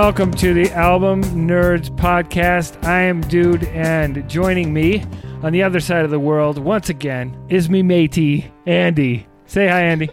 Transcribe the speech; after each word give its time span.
welcome 0.00 0.32
to 0.32 0.54
the 0.54 0.72
Album 0.72 1.22
Nerds 1.22 1.90
Podcast. 1.90 2.82
I 2.86 3.02
am 3.02 3.20
Dude, 3.20 3.64
and 3.64 4.26
joining 4.30 4.72
me 4.72 5.04
on 5.42 5.52
the 5.52 5.62
other 5.62 5.78
side 5.78 6.06
of 6.06 6.10
the 6.10 6.18
world 6.18 6.56
once 6.56 6.88
again 6.88 7.36
is 7.50 7.68
me 7.68 7.82
matey, 7.82 8.50
Andy. 8.64 9.26
Say 9.44 9.68
hi, 9.68 9.82
Andy. 9.82 10.08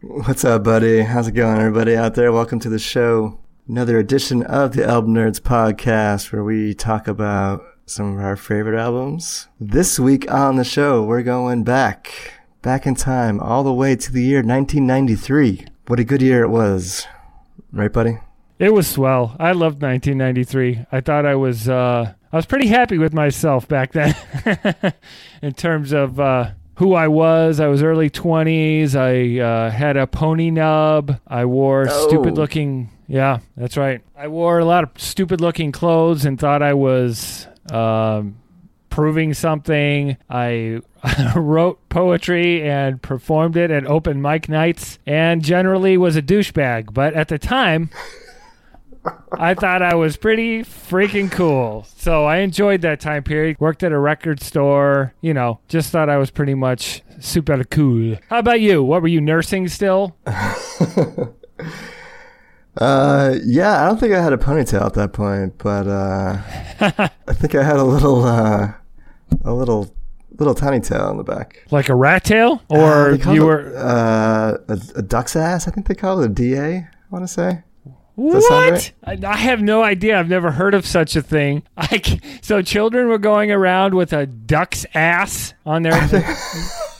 What's 0.00 0.44
up, 0.44 0.62
buddy? 0.62 1.00
How's 1.00 1.26
it 1.26 1.32
going, 1.32 1.58
everybody 1.58 1.96
out 1.96 2.14
there? 2.14 2.30
Welcome 2.30 2.60
to 2.60 2.68
the 2.68 2.78
show. 2.78 3.40
Another 3.68 3.98
edition 3.98 4.44
of 4.44 4.74
the 4.74 4.86
Album 4.86 5.12
Nerds 5.12 5.40
Podcast 5.40 6.32
where 6.32 6.44
we 6.44 6.72
talk 6.72 7.08
about 7.08 7.64
some 7.84 8.16
of 8.16 8.24
our 8.24 8.36
favorite 8.36 8.80
albums. 8.80 9.48
This 9.58 9.98
week 9.98 10.30
on 10.30 10.54
the 10.54 10.62
show, 10.62 11.02
we're 11.02 11.24
going 11.24 11.64
back, 11.64 12.32
back 12.62 12.86
in 12.86 12.94
time, 12.94 13.40
all 13.40 13.64
the 13.64 13.74
way 13.74 13.96
to 13.96 14.12
the 14.12 14.22
year 14.22 14.38
1993. 14.38 15.66
What 15.88 15.98
a 15.98 16.04
good 16.04 16.22
year 16.22 16.44
it 16.44 16.50
was. 16.50 17.08
Right, 17.74 17.92
buddy? 17.92 18.18
It 18.58 18.72
was 18.72 18.86
swell. 18.86 19.34
I 19.40 19.50
loved 19.50 19.82
1993. 19.82 20.86
I 20.92 21.00
thought 21.00 21.26
I 21.26 21.34
was 21.34 21.68
uh, 21.68 22.14
I 22.32 22.36
was 22.36 22.46
pretty 22.46 22.68
happy 22.68 22.98
with 22.98 23.12
myself 23.12 23.66
back 23.66 23.92
then 23.92 24.14
in 25.42 25.52
terms 25.54 25.92
of 25.92 26.20
uh, 26.20 26.52
who 26.76 26.94
I 26.94 27.08
was. 27.08 27.58
I 27.58 27.66
was 27.66 27.82
early 27.82 28.10
20s. 28.10 28.94
I 28.94 29.40
uh, 29.42 29.70
had 29.70 29.96
a 29.96 30.06
pony 30.06 30.50
nub. 30.52 31.20
I 31.26 31.44
wore 31.46 31.86
Oh. 31.90 32.08
stupid 32.08 32.34
looking. 32.36 32.90
Yeah, 33.08 33.40
that's 33.56 33.76
right. 33.76 34.02
I 34.16 34.28
wore 34.28 34.60
a 34.60 34.64
lot 34.64 34.84
of 34.84 34.90
stupid 34.96 35.40
looking 35.40 35.72
clothes 35.72 36.24
and 36.24 36.38
thought 36.38 36.62
I 36.62 36.74
was 36.74 37.48
um, 37.72 38.36
proving 38.94 39.34
something. 39.34 40.16
I 40.30 40.80
wrote 41.34 41.88
poetry 41.88 42.62
and 42.62 43.02
performed 43.02 43.56
it 43.56 43.72
at 43.72 43.84
open 43.86 44.22
mic 44.22 44.48
nights 44.48 45.00
and 45.04 45.42
generally 45.42 45.96
was 45.96 46.14
a 46.14 46.22
douchebag. 46.22 46.94
But 46.94 47.12
at 47.14 47.26
the 47.26 47.36
time, 47.36 47.90
I 49.32 49.54
thought 49.54 49.82
I 49.82 49.96
was 49.96 50.16
pretty 50.16 50.60
freaking 50.60 51.28
cool. 51.28 51.84
So 51.96 52.24
I 52.24 52.36
enjoyed 52.36 52.82
that 52.82 53.00
time 53.00 53.24
period. 53.24 53.58
Worked 53.58 53.82
at 53.82 53.90
a 53.90 53.98
record 53.98 54.40
store, 54.40 55.12
you 55.20 55.34
know, 55.34 55.58
just 55.66 55.90
thought 55.90 56.08
I 56.08 56.16
was 56.16 56.30
pretty 56.30 56.54
much 56.54 57.02
super 57.18 57.64
cool. 57.64 58.16
How 58.30 58.38
about 58.38 58.60
you? 58.60 58.80
What 58.84 59.02
were 59.02 59.08
you 59.08 59.20
nursing 59.20 59.66
still? 59.66 60.16
Uh, 62.76 63.36
yeah, 63.44 63.84
I 63.84 63.86
don't 63.86 64.00
think 64.00 64.12
I 64.12 64.20
had 64.20 64.32
a 64.32 64.36
ponytail 64.36 64.84
at 64.84 64.94
that 64.94 65.12
point, 65.12 65.58
but 65.58 65.86
uh, 65.86 66.38
I 67.28 67.32
think 67.32 67.54
I 67.54 67.62
had 67.62 67.76
a 67.76 67.84
little, 67.84 68.24
uh, 68.24 68.72
a 69.44 69.52
little, 69.52 69.94
little 70.38 70.54
tiny 70.54 70.80
tail 70.80 71.02
on 71.02 71.16
the 71.16 71.24
back. 71.24 71.64
Like 71.70 71.88
a 71.88 71.94
rat 71.94 72.24
tail? 72.24 72.62
Uh, 72.70 72.74
Or 72.78 73.18
call 73.18 73.34
you 73.34 73.42
it, 73.42 73.46
were 73.46 73.76
uh, 73.76 74.56
a, 74.68 74.78
a 74.96 75.02
duck's 75.02 75.36
ass. 75.36 75.66
I 75.68 75.70
think 75.70 75.86
they 75.86 75.94
call 75.94 76.20
it 76.22 76.26
a 76.26 76.28
DA. 76.28 76.76
I 76.78 76.88
want 77.10 77.24
to 77.24 77.28
say. 77.28 77.62
What? 78.16 78.92
I, 79.02 79.18
I 79.26 79.36
have 79.36 79.60
no 79.60 79.82
idea. 79.82 80.18
I've 80.18 80.28
never 80.28 80.52
heard 80.52 80.74
of 80.74 80.86
such 80.86 81.16
a 81.16 81.22
thing. 81.22 81.64
I 81.76 82.20
so 82.42 82.62
children 82.62 83.08
were 83.08 83.18
going 83.18 83.50
around 83.50 83.94
with 83.94 84.12
a 84.12 84.26
duck's 84.26 84.86
ass 84.94 85.54
on 85.66 85.82
their. 85.82 85.94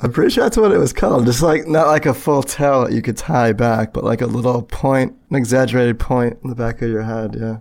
I'm 0.00 0.12
pretty 0.12 0.30
sure 0.30 0.44
that's 0.44 0.56
what 0.56 0.72
it 0.72 0.78
was 0.78 0.92
called. 0.92 1.26
Just 1.26 1.42
like 1.42 1.66
not 1.66 1.86
like 1.88 2.06
a 2.06 2.14
full 2.14 2.42
tail 2.42 2.84
that 2.84 2.92
you 2.92 3.02
could 3.02 3.16
tie 3.16 3.52
back, 3.52 3.92
but 3.92 4.04
like 4.04 4.20
a 4.20 4.26
little 4.26 4.62
point, 4.62 5.16
an 5.30 5.36
exaggerated 5.36 5.98
point 5.98 6.38
in 6.42 6.50
the 6.50 6.56
back 6.56 6.82
of 6.82 6.90
your 6.90 7.02
head. 7.02 7.36
Yeah, 7.38 7.58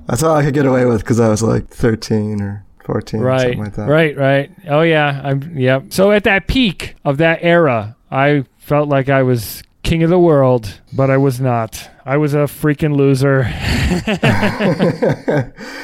that's 0.06 0.22
all 0.22 0.36
I 0.36 0.44
could 0.44 0.54
get 0.54 0.66
away 0.66 0.84
with 0.84 1.00
because 1.00 1.20
I 1.20 1.28
was 1.28 1.42
like 1.42 1.68
13 1.68 2.40
or 2.42 2.64
14 2.84 3.20
or 3.20 3.24
right, 3.24 3.40
something 3.40 3.58
like 3.58 3.74
that. 3.74 3.88
right, 3.88 4.16
right. 4.16 4.50
Oh 4.68 4.82
yeah, 4.82 5.20
I'm. 5.24 5.56
Yep. 5.56 5.92
So 5.92 6.12
at 6.12 6.24
that 6.24 6.46
peak 6.46 6.96
of 7.04 7.18
that 7.18 7.40
era, 7.42 7.96
I 8.10 8.44
felt 8.58 8.88
like 8.88 9.08
I 9.08 9.22
was 9.22 9.62
king 9.82 10.02
of 10.02 10.10
the 10.10 10.18
world, 10.18 10.80
but 10.92 11.10
I 11.10 11.16
was 11.16 11.40
not. 11.40 11.90
I 12.04 12.16
was 12.16 12.34
a 12.34 12.38
freaking 12.38 12.96
loser. 12.96 13.44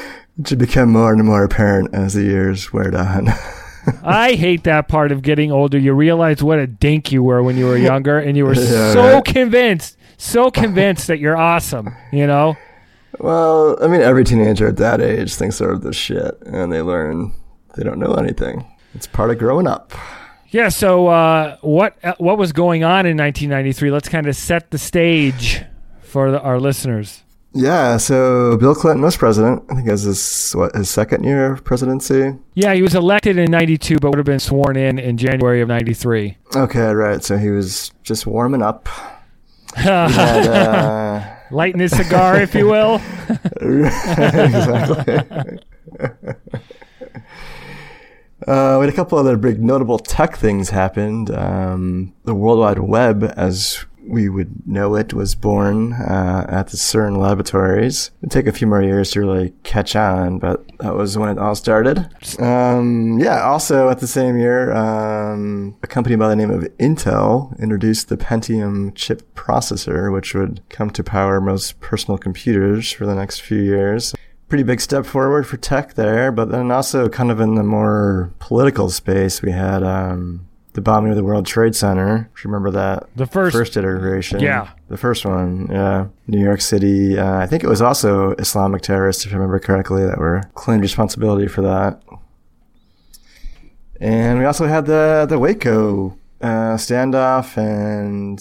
It 0.39 0.47
should 0.47 0.59
become 0.59 0.91
more 0.91 1.13
and 1.13 1.23
more 1.23 1.43
apparent 1.43 1.93
as 1.93 2.13
the 2.13 2.23
years 2.23 2.71
wear 2.71 2.95
on. 2.95 3.29
I 4.03 4.33
hate 4.33 4.63
that 4.65 4.87
part 4.87 5.11
of 5.11 5.21
getting 5.21 5.51
older. 5.51 5.77
You 5.77 5.93
realize 5.93 6.43
what 6.43 6.59
a 6.59 6.67
dink 6.67 7.11
you 7.11 7.23
were 7.23 7.41
when 7.41 7.57
you 7.57 7.65
were 7.65 7.77
younger, 7.77 8.19
and 8.19 8.35
you 8.37 8.45
were 8.45 8.53
Yeah, 8.55 8.93
so 8.93 9.13
right. 9.13 9.23
convinced, 9.25 9.97
so 10.17 10.51
convinced 10.51 11.07
that 11.07 11.19
you're 11.19 11.37
awesome. 11.37 11.95
You 12.11 12.27
know. 12.27 12.57
well, 13.19 13.77
I 13.81 13.87
mean, 13.87 14.01
every 14.01 14.23
teenager 14.25 14.67
at 14.67 14.77
that 14.77 15.01
age 15.01 15.33
thinks 15.35 15.57
they're 15.59 15.77
the 15.77 15.93
shit, 15.93 16.37
and 16.45 16.71
they 16.71 16.81
learn 16.81 17.33
they 17.75 17.83
don't 17.83 17.99
know 17.99 18.13
anything. 18.15 18.65
It's 18.93 19.07
part 19.07 19.31
of 19.31 19.37
growing 19.37 19.67
up. 19.67 19.93
Yeah. 20.49 20.69
So 20.69 21.07
uh, 21.07 21.57
what 21.61 21.97
uh, 22.03 22.15
what 22.17 22.37
was 22.37 22.51
going 22.51 22.83
on 22.83 23.05
in 23.05 23.17
1993? 23.17 23.89
Let's 23.91 24.09
kind 24.09 24.27
of 24.27 24.35
set 24.35 24.71
the 24.71 24.77
stage 24.77 25.63
for 26.01 26.31
the, 26.31 26.41
our 26.41 26.59
listeners. 26.59 27.23
Yeah, 27.53 27.97
so 27.97 28.57
Bill 28.57 28.75
Clinton 28.75 29.01
was 29.01 29.17
president. 29.17 29.63
I 29.69 29.75
think 29.75 29.87
was 29.87 30.03
his 30.03 30.51
what 30.53 30.75
his 30.75 30.89
second 30.89 31.23
year 31.23 31.53
of 31.53 31.63
presidency. 31.63 32.35
Yeah, 32.53 32.73
he 32.73 32.81
was 32.81 32.93
elected 32.93 33.37
in 33.37 33.49
92, 33.49 33.97
but 33.99 34.09
would 34.09 34.17
have 34.17 34.25
been 34.25 34.39
sworn 34.39 34.75
in 34.75 34.99
in 34.99 35.17
January 35.17 35.61
of 35.61 35.67
93. 35.67 36.37
Okay, 36.55 36.91
right. 36.93 37.23
So 37.23 37.37
he 37.37 37.49
was 37.49 37.91
just 38.03 38.27
warming 38.27 38.61
up. 38.61 38.87
Had, 39.75 40.47
uh, 40.47 41.23
Lighting 41.51 41.79
his 41.79 41.95
cigar, 41.95 42.41
if 42.41 42.53
you 42.53 42.67
will. 42.67 42.95
exactly. 43.61 45.59
Uh, 48.47 48.77
we 48.79 48.85
had 48.85 48.93
a 48.93 48.95
couple 48.95 49.17
other 49.17 49.35
big 49.35 49.61
notable 49.61 49.97
tech 49.97 50.37
things 50.37 50.69
happened. 50.69 51.31
Um, 51.31 52.13
the 52.23 52.35
World 52.35 52.59
Wide 52.59 52.77
Web, 52.79 53.33
as 53.35 53.83
we 54.07 54.29
would 54.29 54.67
know 54.67 54.95
it, 54.95 55.13
was 55.13 55.35
born 55.35 55.93
uh, 55.93 56.45
at 56.49 56.67
the 56.67 56.77
CERN 56.77 57.17
laboratories. 57.17 58.11
It'd 58.21 58.31
take 58.31 58.47
a 58.47 58.51
few 58.51 58.67
more 58.67 58.81
years 58.81 59.11
to 59.11 59.21
really 59.21 59.53
catch 59.63 59.95
on, 59.95 60.39
but 60.39 60.65
that 60.79 60.95
was 60.95 61.17
when 61.17 61.29
it 61.29 61.37
all 61.37 61.55
started. 61.55 62.09
Um, 62.39 63.17
yeah, 63.19 63.43
also 63.43 63.89
at 63.89 63.99
the 63.99 64.07
same 64.07 64.37
year, 64.37 64.73
um, 64.73 65.75
a 65.83 65.87
company 65.87 66.15
by 66.15 66.29
the 66.29 66.35
name 66.35 66.51
of 66.51 66.63
Intel 66.77 67.57
introduced 67.59 68.09
the 68.09 68.17
Pentium 68.17 68.93
chip 68.95 69.33
processor, 69.35 70.11
which 70.11 70.33
would 70.33 70.61
come 70.69 70.89
to 70.91 71.03
power 71.03 71.39
most 71.41 71.79
personal 71.79 72.17
computers 72.17 72.91
for 72.91 73.05
the 73.05 73.15
next 73.15 73.41
few 73.41 73.61
years 73.61 74.13
pretty 74.49 74.63
big 74.63 74.79
step 74.79 75.05
forward 75.05 75.45
for 75.45 75.57
tech 75.57 75.95
there, 75.95 76.31
but 76.31 76.49
then 76.49 76.71
also 76.71 77.09
kind 77.09 77.31
of 77.31 77.39
in 77.39 77.55
the 77.55 77.63
more 77.63 78.31
political 78.39 78.89
space, 78.89 79.41
we 79.41 79.51
had 79.51 79.83
um, 79.83 80.46
the 80.77 80.81
bombing 80.81 81.09
of 81.09 81.15
the 81.17 81.23
World 81.23 81.47
Trade 81.47 81.75
Center. 81.75 82.29
If 82.35 82.43
you 82.43 82.51
remember 82.51 82.69
that 82.69 83.07
The 83.15 83.25
first, 83.25 83.57
first 83.57 83.75
iteration, 83.77 84.39
Yeah. 84.41 84.67
the 84.89 84.95
first 84.97 85.25
one, 85.25 85.69
yeah, 85.71 86.05
New 86.27 86.39
York 86.39 86.61
City. 86.61 87.17
Uh, 87.17 87.37
I 87.37 87.47
think 87.47 87.63
it 87.63 87.67
was 87.67 87.81
also 87.81 88.33
Islamic 88.33 88.83
terrorists, 88.83 89.25
if 89.25 89.31
I 89.31 89.37
remember 89.37 89.57
correctly, 89.57 90.05
that 90.05 90.19
were 90.19 90.43
claimed 90.53 90.83
responsibility 90.83 91.47
for 91.47 91.63
that. 91.63 91.99
And 93.99 94.37
we 94.37 94.45
also 94.45 94.67
had 94.67 94.85
the 94.85 95.25
the 95.27 95.39
Waco 95.39 96.15
uh, 96.41 96.75
standoff 96.77 97.57
and 97.57 98.37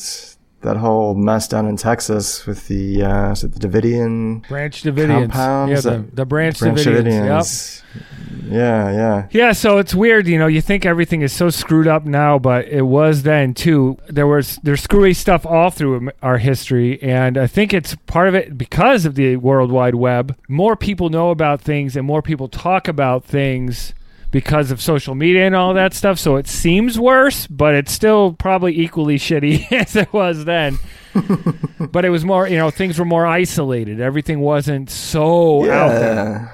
that 0.67 0.77
whole 0.77 1.15
mess 1.15 1.47
down 1.47 1.67
in 1.67 1.77
Texas 1.77 2.45
with 2.45 2.67
the 2.67 3.03
uh, 3.03 3.33
is 3.33 3.45
it 3.45 3.53
the 3.53 3.69
Davidian 3.69 4.47
Branch 4.49 4.83
Davidians. 4.83 5.31
compounds 5.31 5.85
Yeah, 5.85 5.93
the, 5.93 5.99
the 6.13 6.27
Branch, 6.27 6.59
Branch 6.59 6.79
Davidians. 6.79 7.83
Yep. 7.95 8.03
Yeah, 8.49 8.91
yeah. 8.91 9.29
Yeah, 9.31 9.53
so 9.53 9.79
it's 9.79 9.95
weird, 9.95 10.27
you 10.27 10.39
know. 10.39 10.47
You 10.49 10.61
think 10.61 10.85
everything 10.85 11.23
is 11.23 11.33
so 11.33 11.51
screwed 11.51 11.87
up 11.87 12.05
now, 12.05 12.39
but 12.39 12.67
it 12.67 12.83
was 12.83 13.23
then 13.23 13.55
too. 13.55 13.97
There 14.09 14.27
was 14.27 14.59
there's 14.63 14.83
screwy 14.83 15.15
stuff 15.15 15.47
all 15.47 15.71
through 15.71 16.11
our 16.21 16.39
history, 16.39 17.01
and 17.01 17.39
I 17.39 17.47
think 17.47 17.73
it's 17.73 17.95
part 18.07 18.29
of 18.29 18.35
it 18.35 18.59
because 18.59 19.05
of 19.05 19.15
the 19.15 19.37
World 19.37 19.71
Wide 19.71 19.95
Web. 19.95 20.37
More 20.49 20.77
people 20.77 21.11
know 21.11 21.31
about 21.31 21.61
things, 21.61 21.97
and 21.97 22.07
more 22.07 22.23
people 22.23 22.49
talk 22.49 22.89
about 22.89 23.25
things 23.25 23.95
because 24.31 24.71
of 24.71 24.81
social 24.81 25.15
media 25.15 25.47
and 25.47 25.55
all 25.55 25.75
that 25.75 25.95
stuff. 25.95 26.19
So 26.19 26.37
it 26.37 26.47
seems 26.47 26.99
worse, 26.99 27.47
but 27.47 27.75
it's 27.75 27.93
still 27.93 28.33
probably 28.33 28.79
equally 28.79 29.19
shitty 29.19 29.71
as 29.73 29.97
it 29.97 30.13
was 30.13 30.45
then. 30.45 30.79
but 31.91 32.05
it 32.05 32.11
was 32.11 32.25
more, 32.25 32.47
you 32.47 32.59
know, 32.59 32.71
things 32.71 32.99
were 32.99 33.05
more 33.05 33.27
isolated. 33.27 34.01
Everything 34.01 34.41
wasn't 34.41 34.91
so 34.91 35.71
out 35.71 35.89
there. 35.89 36.53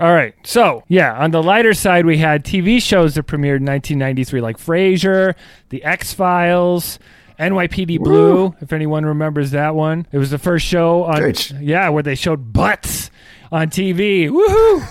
All 0.00 0.12
right. 0.12 0.34
So, 0.44 0.82
yeah, 0.88 1.14
on 1.14 1.30
the 1.30 1.42
lighter 1.42 1.74
side, 1.74 2.04
we 2.04 2.18
had 2.18 2.44
TV 2.44 2.82
shows 2.82 3.14
that 3.14 3.26
premiered 3.26 3.58
in 3.58 3.66
1993, 3.66 4.40
like 4.40 4.58
Frasier, 4.58 5.34
The 5.68 5.84
X 5.84 6.12
Files, 6.12 6.98
NYPD 7.38 7.98
Blue, 8.00 8.54
if 8.60 8.72
anyone 8.72 9.04
remembers 9.04 9.52
that 9.52 9.74
one. 9.74 10.06
It 10.12 10.18
was 10.18 10.30
the 10.30 10.38
first 10.38 10.66
show 10.66 11.04
on, 11.04 11.20
Great. 11.20 11.50
yeah, 11.52 11.88
where 11.88 12.02
they 12.02 12.14
showed 12.14 12.52
butts 12.52 13.10
on 13.52 13.68
TV. 13.70 14.28
Woohoo! 14.28 14.86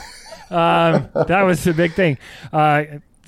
Um, 0.50 1.10
that 1.28 1.44
was 1.44 1.64
the 1.64 1.74
big 1.74 1.94
thing. 1.94 2.18
Uh, 2.52 2.84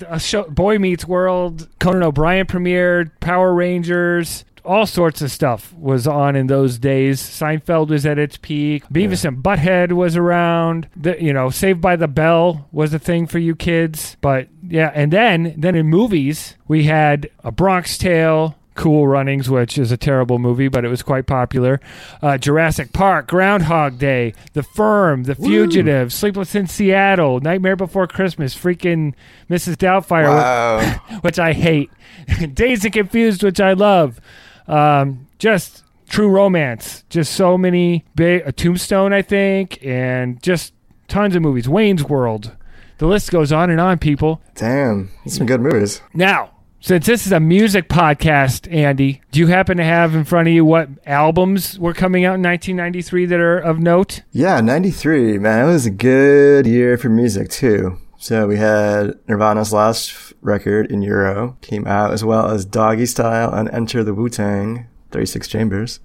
a 0.08 0.20
show, 0.20 0.44
Boy 0.44 0.78
Meets 0.78 1.06
World, 1.06 1.68
Conan 1.78 2.02
O'Brien 2.02 2.46
premiered, 2.46 3.10
Power 3.20 3.54
Rangers, 3.54 4.44
all 4.66 4.84
sorts 4.84 5.22
of 5.22 5.30
stuff 5.30 5.72
was 5.74 6.06
on 6.06 6.36
in 6.36 6.48
those 6.48 6.78
days. 6.78 7.20
Seinfeld 7.22 7.88
was 7.88 8.04
at 8.04 8.18
its 8.18 8.36
peak. 8.36 8.82
Beavis 8.88 9.24
and 9.24 9.42
Butthead 9.42 9.92
was 9.92 10.16
around. 10.16 10.88
The, 10.96 11.22
you 11.22 11.32
know, 11.32 11.50
Saved 11.50 11.80
by 11.80 11.96
the 11.96 12.08
Bell 12.08 12.68
was 12.72 12.92
a 12.92 12.98
thing 12.98 13.26
for 13.26 13.38
you 13.38 13.54
kids. 13.54 14.16
But 14.20 14.48
yeah, 14.66 14.90
and 14.94 15.12
then 15.12 15.54
then 15.56 15.74
in 15.76 15.86
movies 15.86 16.56
we 16.66 16.84
had 16.84 17.30
A 17.44 17.52
Bronx 17.52 17.96
Tale, 17.96 18.56
Cool 18.76 19.08
Runnings, 19.08 19.50
which 19.50 19.76
is 19.78 19.90
a 19.90 19.96
terrible 19.96 20.38
movie, 20.38 20.68
but 20.68 20.84
it 20.84 20.88
was 20.88 21.02
quite 21.02 21.26
popular. 21.26 21.80
Uh, 22.22 22.38
Jurassic 22.38 22.92
Park, 22.92 23.26
Groundhog 23.26 23.98
Day, 23.98 24.34
The 24.52 24.62
Firm, 24.62 25.24
The 25.24 25.34
Fugitive, 25.34 26.12
Sleepless 26.12 26.54
in 26.54 26.66
Seattle, 26.66 27.40
Nightmare 27.40 27.76
Before 27.76 28.06
Christmas, 28.06 28.54
freaking 28.54 29.14
Mrs. 29.50 29.76
Doubtfire, 29.76 30.28
Wow. 30.28 31.18
which 31.22 31.38
I 31.38 31.52
hate, 31.52 31.90
Dazed 32.54 32.84
and 32.84 32.94
Confused, 32.94 33.42
which 33.42 33.60
I 33.60 33.72
love. 33.72 34.20
Um, 34.68 35.26
just 35.38 35.82
True 36.08 36.28
Romance, 36.28 37.04
just 37.10 37.32
so 37.32 37.58
many 37.58 38.04
big. 38.14 38.42
A 38.46 38.52
Tombstone, 38.52 39.12
I 39.12 39.22
think, 39.22 39.78
and 39.84 40.40
just 40.42 40.72
tons 41.08 41.34
of 41.34 41.42
movies. 41.42 41.68
Wayne's 41.68 42.04
World. 42.04 42.54
The 42.98 43.06
list 43.06 43.30
goes 43.30 43.52
on 43.52 43.70
and 43.70 43.80
on, 43.80 43.98
people. 43.98 44.40
Damn, 44.54 45.10
some 45.26 45.46
good 45.46 45.60
movies. 45.60 46.00
Now, 46.14 46.50
since 46.80 47.06
this 47.06 47.26
is 47.26 47.32
a 47.32 47.40
music 47.40 47.88
podcast, 47.88 48.72
Andy, 48.72 49.22
do 49.32 49.40
you 49.40 49.48
happen 49.48 49.76
to 49.78 49.84
have 49.84 50.14
in 50.14 50.24
front 50.24 50.48
of 50.48 50.54
you 50.54 50.64
what 50.64 50.88
albums 51.06 51.78
were 51.78 51.94
coming 51.94 52.24
out 52.24 52.36
in 52.36 52.42
1993 52.42 53.26
that 53.26 53.40
are 53.40 53.58
of 53.58 53.80
note? 53.80 54.22
Yeah, 54.32 54.60
93, 54.60 55.38
man, 55.38 55.68
it 55.68 55.72
was 55.72 55.86
a 55.86 55.90
good 55.90 56.66
year 56.66 56.96
for 56.96 57.08
music 57.08 57.48
too. 57.50 57.98
So 58.18 58.46
we 58.46 58.56
had 58.56 59.18
Nirvana's 59.28 59.72
last 59.72 60.32
record 60.40 60.90
In 60.90 61.02
Utero 61.02 61.56
came 61.60 61.86
out 61.86 62.12
as 62.12 62.24
well 62.24 62.50
as 62.50 62.64
Doggy 62.64 63.06
Style 63.06 63.52
and 63.52 63.68
Enter 63.70 64.04
the 64.04 64.14
Wu-Tang, 64.14 64.86
36 65.10 65.48
Chambers. 65.48 66.00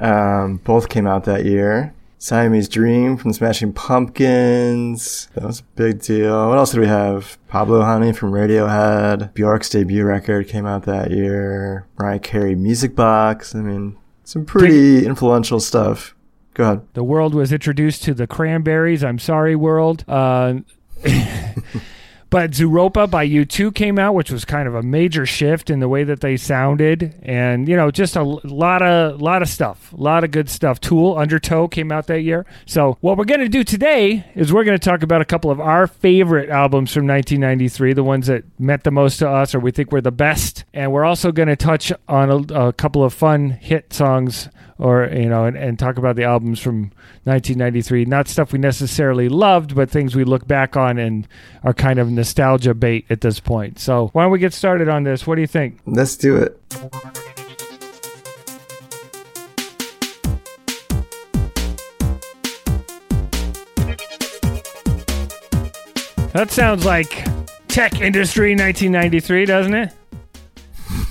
Um, 0.00 0.58
both 0.58 0.88
came 0.88 1.06
out 1.06 1.24
that 1.24 1.44
year. 1.44 1.94
Siamese 2.18 2.68
Dream 2.68 3.16
from 3.16 3.32
Smashing 3.32 3.72
Pumpkins. 3.74 5.28
That 5.34 5.44
was 5.44 5.60
a 5.60 5.64
big 5.76 6.00
deal. 6.00 6.48
What 6.48 6.58
else 6.58 6.72
did 6.72 6.80
we 6.80 6.86
have? 6.86 7.38
Pablo 7.48 7.82
Honey 7.82 8.12
from 8.12 8.32
Radiohead. 8.32 9.34
Bjork's 9.34 9.68
debut 9.68 10.04
record 10.04 10.48
came 10.48 10.66
out 10.66 10.84
that 10.84 11.10
year. 11.10 11.86
Mariah 11.98 12.18
Carey 12.18 12.54
Music 12.54 12.96
Box. 12.96 13.54
I 13.54 13.60
mean, 13.60 13.98
some 14.24 14.46
pretty 14.46 15.04
influential 15.06 15.60
stuff. 15.60 16.14
Go 16.54 16.64
ahead. 16.64 16.86
The 16.94 17.04
world 17.04 17.34
was 17.34 17.52
introduced 17.52 18.02
to 18.04 18.14
the 18.14 18.26
Cranberries. 18.26 19.04
I'm 19.04 19.18
sorry, 19.18 19.54
world. 19.54 20.04
Uh, 20.08 20.60
but 22.36 22.50
Zooropa 22.50 23.10
by 23.10 23.26
U2 23.26 23.74
came 23.74 23.98
out, 23.98 24.14
which 24.14 24.30
was 24.30 24.44
kind 24.44 24.68
of 24.68 24.74
a 24.74 24.82
major 24.82 25.24
shift 25.24 25.70
in 25.70 25.80
the 25.80 25.88
way 25.88 26.04
that 26.04 26.20
they 26.20 26.36
sounded, 26.36 27.14
and 27.22 27.66
you 27.66 27.74
know, 27.74 27.90
just 27.90 28.14
a 28.14 28.22
lot 28.22 28.82
of 28.82 29.22
lot 29.22 29.40
of 29.40 29.48
stuff, 29.48 29.90
a 29.94 29.96
lot 29.96 30.22
of 30.22 30.32
good 30.32 30.50
stuff. 30.50 30.78
Tool, 30.78 31.16
Undertow 31.16 31.66
came 31.66 31.90
out 31.90 32.08
that 32.08 32.20
year. 32.20 32.44
So 32.66 32.98
what 33.00 33.16
we're 33.16 33.24
going 33.24 33.40
to 33.40 33.48
do 33.48 33.64
today 33.64 34.26
is 34.34 34.52
we're 34.52 34.64
going 34.64 34.78
to 34.78 34.84
talk 34.84 35.02
about 35.02 35.22
a 35.22 35.24
couple 35.24 35.50
of 35.50 35.62
our 35.62 35.86
favorite 35.86 36.50
albums 36.50 36.92
from 36.92 37.06
1993, 37.06 37.94
the 37.94 38.04
ones 38.04 38.26
that 38.26 38.44
meant 38.60 38.84
the 38.84 38.90
most 38.90 39.16
to 39.20 39.30
us, 39.30 39.54
or 39.54 39.58
we 39.60 39.70
think 39.70 39.90
were 39.90 40.02
the 40.02 40.12
best, 40.12 40.66
and 40.74 40.92
we're 40.92 41.06
also 41.06 41.32
going 41.32 41.48
to 41.48 41.56
touch 41.56 41.90
on 42.06 42.28
a, 42.28 42.66
a 42.66 42.72
couple 42.74 43.02
of 43.02 43.14
fun 43.14 43.48
hit 43.48 43.94
songs 43.94 44.50
or 44.78 45.08
you 45.12 45.28
know 45.28 45.44
and, 45.44 45.56
and 45.56 45.78
talk 45.78 45.96
about 45.96 46.16
the 46.16 46.24
albums 46.24 46.60
from 46.60 46.90
1993 47.24 48.04
not 48.04 48.28
stuff 48.28 48.52
we 48.52 48.58
necessarily 48.58 49.28
loved 49.28 49.74
but 49.74 49.88
things 49.88 50.14
we 50.14 50.24
look 50.24 50.46
back 50.46 50.76
on 50.76 50.98
and 50.98 51.26
are 51.62 51.72
kind 51.72 51.98
of 51.98 52.10
nostalgia 52.10 52.74
bait 52.74 53.06
at 53.10 53.20
this 53.20 53.40
point. 53.40 53.78
So 53.78 54.08
why 54.12 54.22
don't 54.22 54.32
we 54.32 54.38
get 54.38 54.52
started 54.52 54.88
on 54.88 55.04
this? 55.04 55.26
What 55.26 55.36
do 55.36 55.40
you 55.40 55.46
think? 55.46 55.80
Let's 55.86 56.16
do 56.16 56.36
it. 56.36 56.60
that 66.32 66.50
sounds 66.50 66.84
like 66.84 67.26
tech 67.68 68.00
industry 68.00 68.50
1993 68.50 69.46
doesn't 69.46 69.74
it 69.74 69.92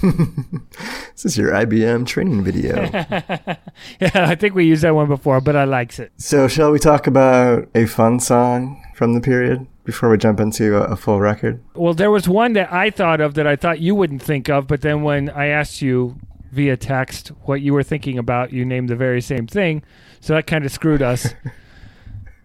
This 1.16 1.26
is 1.26 1.38
your 1.38 1.52
IBM 1.52 2.06
training 2.06 2.44
video. 2.44 2.76
yeah 4.00 4.12
i 4.14 4.36
think 4.36 4.54
we 4.54 4.66
used 4.66 4.84
that 4.84 4.94
one 4.94 5.08
before 5.08 5.40
but 5.40 5.56
i 5.56 5.64
likes 5.64 6.00
it 6.00 6.12
so, 6.18 6.48
shall 6.48 6.72
we 6.72 6.80
talk 6.80 7.08
about 7.08 7.68
a 7.74 7.86
fun 7.86 8.20
song 8.20 8.84
from 8.96 9.14
the 9.14 9.22
period 9.22 9.66
before 9.86 10.10
we 10.10 10.18
jump 10.18 10.40
into 10.40 10.78
a, 10.78 10.92
a 10.92 10.96
full 10.96 11.20
record? 11.20 11.64
well 11.74 11.94
there 11.94 12.12
was 12.12 12.28
one 12.28 12.54
that 12.54 12.72
i 12.72 12.90
thought 12.90 13.22
of 13.22 13.34
that 13.36 13.48
i 13.48 13.56
thought 13.56 13.80
you 13.80 13.96
wouldn't 13.96 14.22
think 14.22 14.50
of 14.50 14.68
but 14.68 14.82
then 14.82 15.04
when 15.04 15.30
i 15.30 15.48
asked 15.48 15.82
you 15.82 16.18
via 16.52 16.76
text 16.76 17.30
what 17.44 17.62
you 17.62 17.74
were 17.74 17.84
thinking 17.84 18.18
about 18.18 18.52
you 18.52 18.66
named 18.66 18.90
the 18.90 18.96
very 18.96 19.22
same 19.22 19.48
thing 19.48 19.84
so 20.20 20.34
that 20.34 20.48
kind 20.48 20.66
of 20.66 20.72
screwed 20.72 21.02
us 21.02 21.34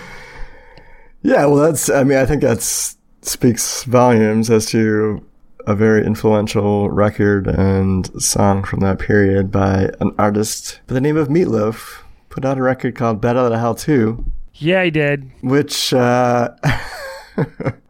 Yeah, 1.23 1.46
well, 1.46 1.56
that's, 1.56 1.88
I 1.88 2.02
mean, 2.02 2.19
I 2.19 2.26
think 2.26 2.43
that's 2.43 2.96
speaks 3.23 3.85
volumes 3.85 4.50
as 4.50 4.67
to 4.67 5.25
a 5.67 5.75
very 5.75 6.05
influential 6.05 6.91
record 6.91 7.47
and 7.47 8.23
song 8.23 8.64
from 8.64 8.81
that 8.81 8.99
period 8.99 9.50
by 9.50 9.91
an 10.00 10.12
artist 10.19 10.81
by 10.87 10.94
the 10.94 11.00
name 11.00 11.17
of 11.17 11.29
Meatloaf. 11.29 12.03
Put 12.29 12.44
out 12.44 12.59
a 12.59 12.62
record 12.62 12.94
called 12.94 13.25
Out 13.25 13.37
of 13.37 13.53
Hell 13.53 13.75
2, 13.75 14.25
yeah 14.55 14.85
he 14.85 14.91
did 14.91 15.31
which 15.43 15.93
uh, 15.93 16.50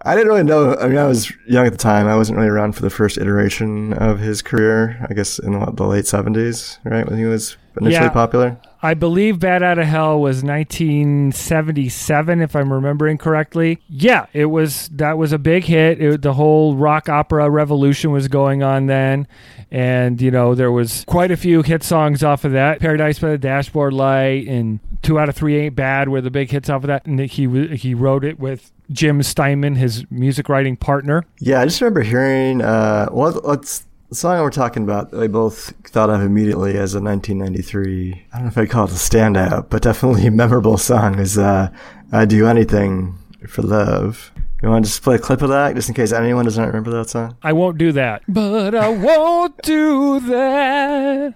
I 0.02 0.14
didn't 0.14 0.28
really 0.28 0.44
know. 0.44 0.76
I 0.76 0.88
mean, 0.88 0.98
I 0.98 1.06
was 1.06 1.32
young 1.46 1.66
at 1.66 1.72
the 1.72 1.78
time. 1.78 2.06
I 2.06 2.16
wasn't 2.16 2.38
really 2.38 2.48
around 2.48 2.72
for 2.72 2.82
the 2.82 2.90
first 2.90 3.18
iteration 3.18 3.92
of 3.94 4.20
his 4.20 4.42
career. 4.42 5.04
I 5.08 5.14
guess 5.14 5.38
in 5.38 5.58
what, 5.58 5.76
the 5.76 5.86
late 5.86 6.06
seventies, 6.06 6.78
right 6.84 7.08
when 7.08 7.18
he 7.18 7.24
was 7.24 7.56
initially 7.80 8.04
Yeah. 8.04 8.08
popular. 8.10 8.56
I 8.84 8.94
believe 8.94 9.38
Bat 9.38 9.62
Out 9.62 9.78
of 9.78 9.86
Hell 9.86 10.20
was 10.20 10.42
1977, 10.42 12.40
if 12.40 12.56
I'm 12.56 12.72
remembering 12.72 13.18
correctly. 13.18 13.78
Yeah, 13.88 14.26
it 14.32 14.46
was. 14.46 14.88
That 14.88 15.18
was 15.18 15.32
a 15.32 15.38
big 15.38 15.64
hit. 15.64 16.00
It, 16.02 16.22
the 16.22 16.32
whole 16.34 16.76
rock 16.76 17.08
opera 17.08 17.48
revolution 17.48 18.10
was 18.10 18.28
going 18.28 18.62
on 18.62 18.86
then, 18.86 19.26
and 19.70 20.20
you 20.20 20.30
know 20.30 20.54
there 20.54 20.72
was 20.72 21.04
quite 21.06 21.30
a 21.30 21.36
few 21.36 21.62
hit 21.62 21.82
songs 21.82 22.22
off 22.24 22.44
of 22.44 22.52
that. 22.52 22.80
Paradise 22.80 23.18
by 23.18 23.30
the 23.30 23.38
Dashboard 23.38 23.92
Light 23.92 24.46
and 24.48 24.80
Two 25.02 25.18
Out 25.18 25.28
of 25.28 25.36
Three 25.36 25.56
Ain't 25.58 25.76
Bad 25.76 26.08
were 26.08 26.20
the 26.20 26.30
big 26.30 26.50
hits 26.50 26.68
off 26.68 26.82
of 26.82 26.88
that. 26.88 27.06
And 27.06 27.20
he 27.20 27.76
he 27.76 27.94
wrote 27.94 28.24
it 28.24 28.38
with 28.40 28.72
Jim 28.90 29.22
Steinman, 29.22 29.76
his 29.76 30.04
music 30.10 30.48
writing 30.48 30.76
partner. 30.76 31.24
Yeah, 31.38 31.60
I 31.60 31.64
just 31.66 31.80
remember 31.80 32.02
hearing. 32.02 32.60
Uh, 32.62 33.08
what, 33.10 33.44
what's 33.44 33.86
the 34.12 34.16
song 34.16 34.38
we're 34.42 34.50
talking 34.50 34.82
about? 34.82 35.10
That 35.10 35.20
we 35.20 35.26
both 35.26 35.72
thought 35.84 36.10
of 36.10 36.20
immediately 36.20 36.72
as 36.72 36.94
a 36.94 37.00
1993. 37.00 38.26
I 38.32 38.36
don't 38.36 38.44
know 38.44 38.48
if 38.48 38.58
I'd 38.58 38.70
call 38.70 38.84
it 38.84 38.90
a 38.90 38.94
standout, 38.94 39.70
but 39.70 39.82
definitely 39.82 40.26
a 40.26 40.30
memorable 40.30 40.76
song. 40.76 41.18
Is 41.18 41.38
uh, 41.38 41.70
"I 42.12 42.26
Do 42.26 42.46
Anything 42.46 43.18
for 43.48 43.62
Love." 43.62 44.30
You 44.62 44.68
want 44.68 44.84
to 44.84 44.90
just 44.90 45.02
play 45.02 45.16
a 45.16 45.18
clip 45.18 45.42
of 45.42 45.48
that, 45.48 45.74
just 45.74 45.88
in 45.88 45.94
case 45.94 46.12
anyone 46.12 46.44
doesn't 46.44 46.64
remember 46.64 46.90
that 46.92 47.08
song? 47.08 47.36
I 47.42 47.52
won't 47.52 47.78
do 47.78 47.90
that, 47.92 48.22
but 48.28 48.74
I 48.76 48.90
won't 48.90 49.60
do 49.62 50.20
that. 50.20 51.34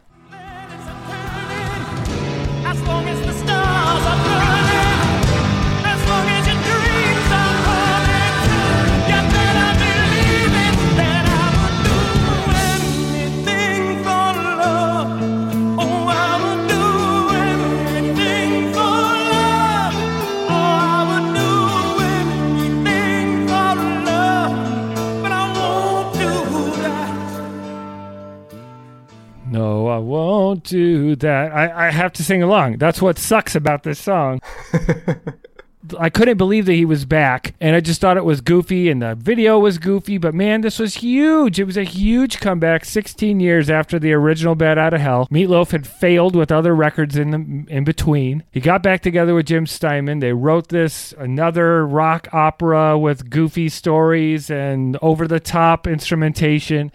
I 29.97 29.99
won't 29.99 30.63
do 30.63 31.17
that. 31.17 31.53
I, 31.53 31.87
I 31.87 31.91
have 31.91 32.13
to 32.15 32.23
sing 32.23 32.43
along. 32.43 32.77
That's 32.77 33.01
what 33.01 33.19
sucks 33.19 33.55
about 33.55 33.83
this 33.83 33.99
song. 33.99 34.41
I 35.99 36.11
couldn't 36.11 36.37
believe 36.37 36.67
that 36.67 36.75
he 36.75 36.85
was 36.85 37.07
back, 37.07 37.55
and 37.61 37.75
I 37.75 37.81
just 37.81 38.01
thought 38.01 38.19
it 38.19 38.25
was 38.27 38.43
goofy, 38.43 38.91
and 38.91 39.01
the 39.01 39.15
video 39.15 39.59
was 39.59 39.79
goofy. 39.79 40.19
But 40.19 40.35
man, 40.35 40.61
this 40.61 40.79
was 40.79 40.97
huge. 40.97 41.59
It 41.59 41.65
was 41.65 41.79
a 41.79 41.85
huge 41.85 42.41
comeback. 42.41 42.85
16 42.85 43.41
years 43.41 43.71
after 43.71 43.99
the 43.99 44.13
original 44.13 44.55
Bat 44.55 44.77
Out 44.77 44.93
of 44.93 45.01
Hell, 45.01 45.29
Meatloaf 45.31 45.71
had 45.71 45.87
failed 45.87 46.37
with 46.37 46.53
other 46.53 46.75
records 46.75 47.17
in 47.17 47.31
the, 47.31 47.75
in 47.75 47.85
between. 47.85 48.43
He 48.51 48.61
got 48.61 48.83
back 48.83 49.01
together 49.01 49.35
with 49.35 49.47
Jim 49.47 49.67
Steinman. 49.67 50.19
They 50.19 50.35
wrote 50.35 50.69
this 50.69 51.15
another 51.17 51.87
rock 51.87 52.29
opera 52.35 52.99
with 52.99 53.31
goofy 53.31 53.71
stories 53.71 54.51
and 54.51 54.99
over 55.01 55.27
the 55.27 55.41
top 55.41 55.87
instrumentation. 55.87 56.93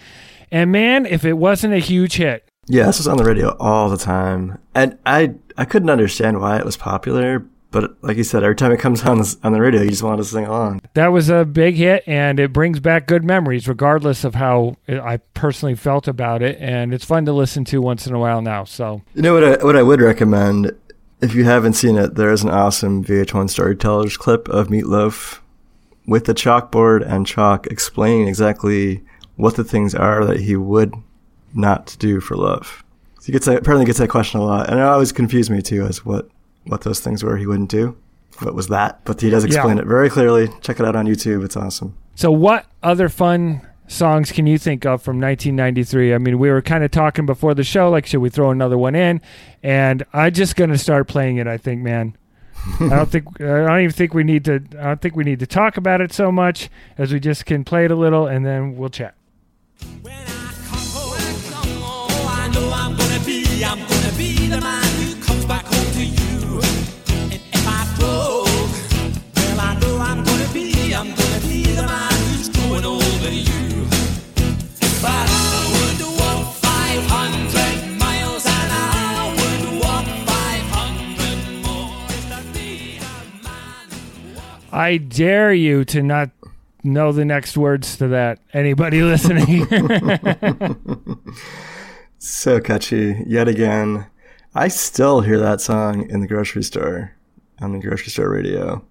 And 0.52 0.72
man, 0.72 1.08
if 1.08 1.26
it 1.26 1.34
wasn't 1.34 1.74
a 1.74 1.80
huge 1.80 2.18
hit, 2.18 2.51
Yeah, 2.68 2.86
this 2.86 3.00
was 3.00 3.08
on 3.08 3.18
the 3.18 3.24
radio 3.24 3.56
all 3.60 3.90
the 3.90 3.98
time, 3.98 4.60
and 4.76 4.98
I 5.06 5.34
I 5.58 5.66
couldn't 5.66 5.90
understand 5.90 6.40
why 6.40 6.58
it 6.58 6.66
was 6.66 6.78
popular. 6.78 7.46
But 7.72 7.96
like 8.04 8.18
you 8.18 8.24
said, 8.26 8.44
every 8.44 8.56
time 8.58 8.74
it 8.74 8.82
comes 8.82 9.02
on 9.04 9.20
the, 9.20 9.38
on 9.44 9.54
the 9.54 9.62
radio, 9.62 9.82
you 9.82 9.90
just 9.90 10.04
want 10.04 10.20
to 10.20 10.26
sing 10.26 10.46
along. 10.46 10.82
that 10.94 11.08
was 11.08 11.30
a 11.30 11.46
big 11.46 11.76
hit 11.76 12.04
and 12.06 12.38
it 12.38 12.52
brings 12.52 12.82
back 12.82 13.08
good 13.08 13.24
memories 13.24 13.66
regardless 13.66 14.26
of 14.26 14.36
how 14.36 14.76
uh, 14.90 15.00
i 15.00 15.16
personally 15.34 15.74
felt 15.74 16.06
about 16.06 16.42
it 16.42 16.58
and 16.60 16.94
it's 16.94 17.06
fun 17.06 17.24
to 17.24 17.32
listen 17.32 17.64
to 17.64 17.82
once 17.82 18.06
in 18.06 18.14
a 18.14 18.20
while 18.20 18.42
now 18.42 18.66
so 18.66 19.02
You 19.14 19.22
know 19.22 19.34
what? 19.36 19.44
I, 19.62 19.64
what 19.66 19.78
I 19.78 19.84
would 19.84 20.02
recommend, 20.02 20.76
if 21.22 21.34
you 21.34 21.46
haven't 21.46 21.74
seen 21.74 21.96
it, 21.96 22.16
there 22.16 22.32
is 22.34 22.44
an 22.44 22.50
awesome 22.50 23.06
VH1 23.06 23.50
Storytellers 23.50 24.18
clip 24.18 24.50
of 24.50 24.68
Meatloaf 24.68 25.40
with 26.06 26.26
the 26.26 26.34
chalkboard 26.34 27.08
and 27.10 27.26
chalk 27.26 27.68
explaining 27.68 28.28
exactly 28.28 29.02
what 29.38 29.56
the 29.56 29.64
things 29.64 29.96
are 29.96 30.26
that 30.26 30.42
he 30.42 30.58
would 30.58 30.94
not 31.54 31.88
to 31.88 31.98
do 31.98 32.20
for 32.20 32.36
love? 32.36 32.84
So 33.20 33.26
He 33.28 33.32
gets 33.32 33.46
that, 33.46 33.58
apparently 33.58 33.86
gets 33.86 34.00
that 34.00 34.10
question 34.10 34.40
a 34.40 34.44
lot, 34.44 34.70
and 34.70 34.80
it 34.80 34.84
always 34.84 35.12
confused 35.12 35.50
me 35.52 35.62
too 35.62 35.86
as 35.86 36.06
what 36.06 36.30
what 36.66 36.82
those 36.82 37.00
things 37.00 37.24
were 37.24 37.38
he 37.38 37.46
wouldn't 37.48 37.70
do. 37.70 37.98
What 38.40 38.54
was 38.56 38.68
that? 38.70 39.04
But 39.04 39.20
he 39.22 39.30
does 39.30 39.44
explain 39.44 39.78
Yeah. 39.78 39.84
it 39.84 39.88
very 39.88 40.10
clearly. 40.10 40.50
Check 40.62 40.80
it 40.80 40.86
out 40.86 40.96
on 40.96 41.06
YouTube. 41.08 41.44
It's 41.44 41.58
awesome. 41.58 41.96
So, 42.16 42.32
what 42.32 42.66
other 42.84 43.10
fun 43.10 43.62
songs 43.88 44.32
can 44.32 44.48
you 44.48 44.58
think 44.58 44.86
of 44.86 45.02
from 45.02 45.20
1993? 45.20 46.14
I 46.14 46.18
mean, 46.18 46.40
we 46.40 46.50
were 46.50 46.62
kind 46.62 46.84
of 46.84 46.92
talking 46.92 47.26
before 47.26 47.54
the 47.54 47.64
show, 47.64 47.90
like, 47.90 48.06
should 48.06 48.20
we 48.22 48.30
throw 48.30 48.50
another 48.52 48.78
one 48.78 48.96
in? 48.96 49.22
And 49.64 50.04
I'm 50.14 50.34
just 50.34 50.56
gonna 50.56 50.78
start 50.78 51.08
playing 51.08 51.38
it. 51.38 51.48
I 51.48 51.58
think, 51.58 51.82
man. 51.82 52.16
I 52.80 52.90
don't 52.90 53.10
think 53.10 53.26
I 53.42 53.44
don't 53.66 53.80
even 53.80 53.92
think 53.92 54.14
we 54.14 54.24
need 54.24 54.46
to. 54.46 54.56
I 54.80 54.84
don't 54.84 55.02
think 55.02 55.16
we 55.16 55.24
need 55.24 55.40
to 55.40 55.48
talk 55.48 55.78
about 55.78 56.00
it 56.00 56.14
so 56.14 56.32
much 56.32 56.70
as 56.98 57.12
we 57.12 57.20
just 57.20 57.46
can 57.48 57.64
play 57.64 57.86
it 57.86 57.92
a 57.92 57.96
little 57.96 58.28
and 58.28 58.46
then 58.46 58.78
we'll 58.78 58.90
chat. 58.90 59.16
I'm 63.64 63.78
gonna 63.78 64.12
be 64.18 64.48
the 64.48 64.60
man 64.60 64.84
who 65.02 65.14
comes 65.22 65.46
back 65.46 65.64
home 65.66 65.94
to 65.94 66.04
you. 66.04 66.62
And 67.32 67.40
if 67.54 67.68
I 67.68 67.86
broke, 67.98 68.48
well, 69.36 69.60
I 69.60 69.76
know 69.80 69.98
I'm 70.00 70.24
gonna 70.24 70.48
be, 70.52 70.96
I'm 70.96 71.14
gonna 71.14 71.40
be 71.42 71.62
the 71.64 71.84
man 71.84 72.12
who's 72.12 72.50
growing 72.50 72.86
older 72.86 73.06
than 73.06 73.34
you. 73.34 73.86
But 75.02 75.30
I 75.30 75.68
would 75.74 76.02
walk 76.20 76.56
500 76.56 78.00
miles 78.00 78.46
and 78.48 78.72
I 78.74 79.36
would 79.38 79.80
walk 79.80 80.06
500 80.26 81.64
more 81.64 82.08
to 82.32 82.42
be 82.54 82.98
the 82.98 83.14
man. 83.44 83.88
I 84.72 84.98
dare 84.98 85.54
you 85.54 85.86
to 85.86 86.02
not 86.02 86.32
know 86.84 87.12
the 87.12 87.26
next 87.26 87.56
words 87.58 87.96
to 87.98 88.08
that. 88.08 88.40
Anybody 88.54 89.02
listening? 89.04 89.68
So 92.24 92.60
catchy 92.60 93.24
yet 93.26 93.48
again. 93.48 94.06
I 94.54 94.68
still 94.68 95.22
hear 95.22 95.40
that 95.40 95.60
song 95.60 96.08
in 96.08 96.20
the 96.20 96.28
grocery 96.28 96.62
store 96.62 97.16
on 97.60 97.72
the 97.72 97.80
grocery 97.80 98.10
store 98.10 98.30
radio. 98.30 98.86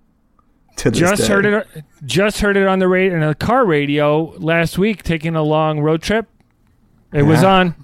To 0.79 0.91
just 0.91 1.23
day. 1.23 1.29
heard 1.29 1.45
it. 1.47 1.85
Just 2.05 2.41
heard 2.41 2.57
it 2.57 2.67
on 2.67 2.81
the 2.81 2.89
radio 2.89 3.17
in 3.17 3.23
a 3.23 3.37
car 3.37 3.65
radio 3.65 4.33
last 4.39 4.79
week, 4.79 5.05
taking 5.05 5.37
a 5.37 5.45
long 5.45 5.79
road 5.79 6.03
trip. 6.03 6.27
It 7.13 7.23
was 7.23 7.45
on. 7.45 7.77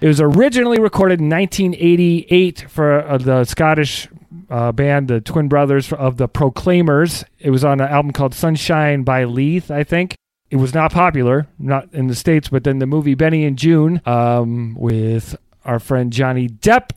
It 0.00 0.06
was 0.06 0.20
originally 0.20 0.78
recorded 0.78 1.18
in 1.18 1.28
1988 1.28 2.66
for 2.68 3.00
uh, 3.00 3.18
the 3.18 3.44
Scottish 3.46 4.06
uh, 4.48 4.70
band, 4.70 5.08
the 5.08 5.20
twin 5.20 5.48
brothers 5.48 5.92
of 5.92 6.18
the 6.18 6.28
Proclaimers. 6.28 7.24
It 7.40 7.50
was 7.50 7.64
on 7.64 7.80
an 7.80 7.88
album 7.88 8.12
called 8.12 8.32
Sunshine 8.32 9.02
by 9.02 9.24
Leith, 9.24 9.72
I 9.72 9.82
think. 9.82 10.14
It 10.54 10.58
was 10.58 10.72
not 10.72 10.92
popular, 10.92 11.48
not 11.58 11.92
in 11.92 12.06
the 12.06 12.14
states, 12.14 12.48
but 12.48 12.62
then 12.62 12.78
the 12.78 12.86
movie 12.86 13.16
Benny 13.16 13.44
and 13.44 13.58
Joon 13.58 14.00
um, 14.06 14.76
with 14.76 15.34
our 15.64 15.80
friend 15.80 16.12
Johnny 16.12 16.48
Depp 16.48 16.90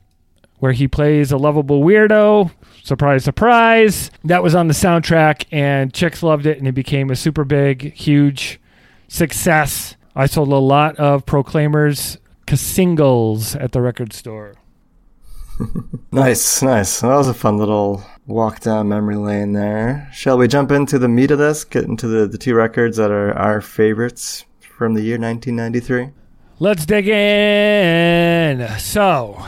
where 0.60 0.74
he 0.74 0.88
plays 0.88 1.32
a 1.32 1.38
lovable 1.38 1.82
weirdo. 1.82 2.52
Surprise, 2.84 3.24
surprise. 3.24 4.12
That 4.24 4.44
was 4.44 4.54
on 4.54 4.68
the 4.68 4.76
soundtrack, 4.76 5.46
and 5.52 5.92
chicks 5.92 6.22
loved 6.22 6.46
it, 6.46 6.60
and 6.60 6.68
it 6.68 6.74
became 6.74 7.10
a 7.10 7.16
super 7.16 7.44
big, 7.44 7.96
huge 7.96 8.60
success. 9.08 9.96
I 10.16 10.28
sold 10.28 10.50
a 10.50 10.58
lot 10.58 10.96
of 10.98 11.26
Proclaimers 11.26 12.20
singles 12.54 13.56
at 13.56 13.72
the 13.72 13.82
record 13.82 14.14
store. 14.14 14.54
Nice, 16.12 16.62
nice. 16.62 17.02
That 17.02 17.16
was 17.16 17.28
a 17.28 17.34
fun 17.34 17.58
little 17.58 18.06
walk 18.28 18.60
down 18.60 18.90
memory 18.90 19.16
lane 19.16 19.54
there. 19.54 20.10
Shall 20.14 20.38
we 20.38 20.48
jump 20.48 20.70
into 20.70 21.00
the 21.00 21.08
meat 21.08 21.32
of 21.32 21.40
this? 21.40 21.64
Get 21.64 21.86
into 21.86 22.08
the, 22.08 22.28
the 22.28 22.38
two 22.38 22.54
records 22.54 22.98
that 22.98 23.10
are 23.10 23.34
our 23.34 23.62
favorites 23.62 24.46
from 24.60 24.94
the 24.94 25.02
year 25.02 25.18
1993? 25.18 26.10
Let's 26.60 26.86
dig 26.86 27.08
in. 27.08 28.68
So, 28.80 29.44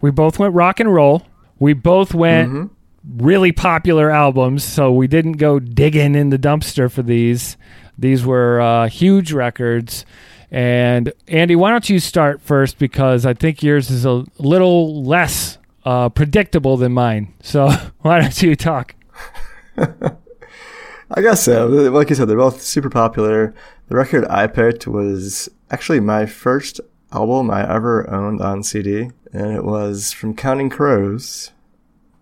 we 0.00 0.10
both 0.10 0.38
went 0.38 0.54
rock 0.54 0.80
and 0.80 0.92
roll. 0.92 1.22
We 1.58 1.74
both 1.74 2.14
went 2.14 2.70
really 3.16 3.52
popular 3.52 4.10
albums, 4.10 4.64
so 4.64 4.92
we 4.92 5.06
didn't 5.06 5.34
go 5.34 5.58
digging 5.58 6.14
in 6.14 6.30
the 6.30 6.38
dumpster 6.38 6.90
for 6.90 7.02
these. 7.02 7.56
These 7.98 8.24
were 8.24 8.60
uh, 8.60 8.88
huge 8.88 9.32
records. 9.32 10.04
And 10.50 11.12
Andy, 11.28 11.56
why 11.56 11.70
don't 11.70 11.88
you 11.88 11.98
start 11.98 12.40
first 12.40 12.78
because 12.78 13.26
I 13.26 13.34
think 13.34 13.62
yours 13.62 13.90
is 13.90 14.04
a 14.04 14.24
little 14.38 15.02
less 15.02 15.58
uh, 15.86 16.08
predictable 16.08 16.76
than 16.76 16.92
mine. 16.92 17.32
So 17.40 17.68
why 18.00 18.20
don't 18.20 18.42
you 18.42 18.56
talk? 18.56 18.94
I 19.78 21.20
guess 21.22 21.44
so. 21.44 21.68
Like 21.68 22.10
you 22.10 22.16
said, 22.16 22.28
they're 22.28 22.36
both 22.36 22.60
super 22.60 22.90
popular. 22.90 23.54
The 23.88 23.96
record 23.96 24.26
I 24.28 24.48
picked 24.48 24.88
was 24.88 25.48
actually 25.70 26.00
my 26.00 26.26
first 26.26 26.80
album 27.12 27.50
I 27.50 27.72
ever 27.72 28.10
owned 28.10 28.40
on 28.40 28.64
CD, 28.64 29.12
and 29.32 29.56
it 29.56 29.64
was 29.64 30.12
from 30.12 30.34
Counting 30.34 30.68
Crows, 30.68 31.52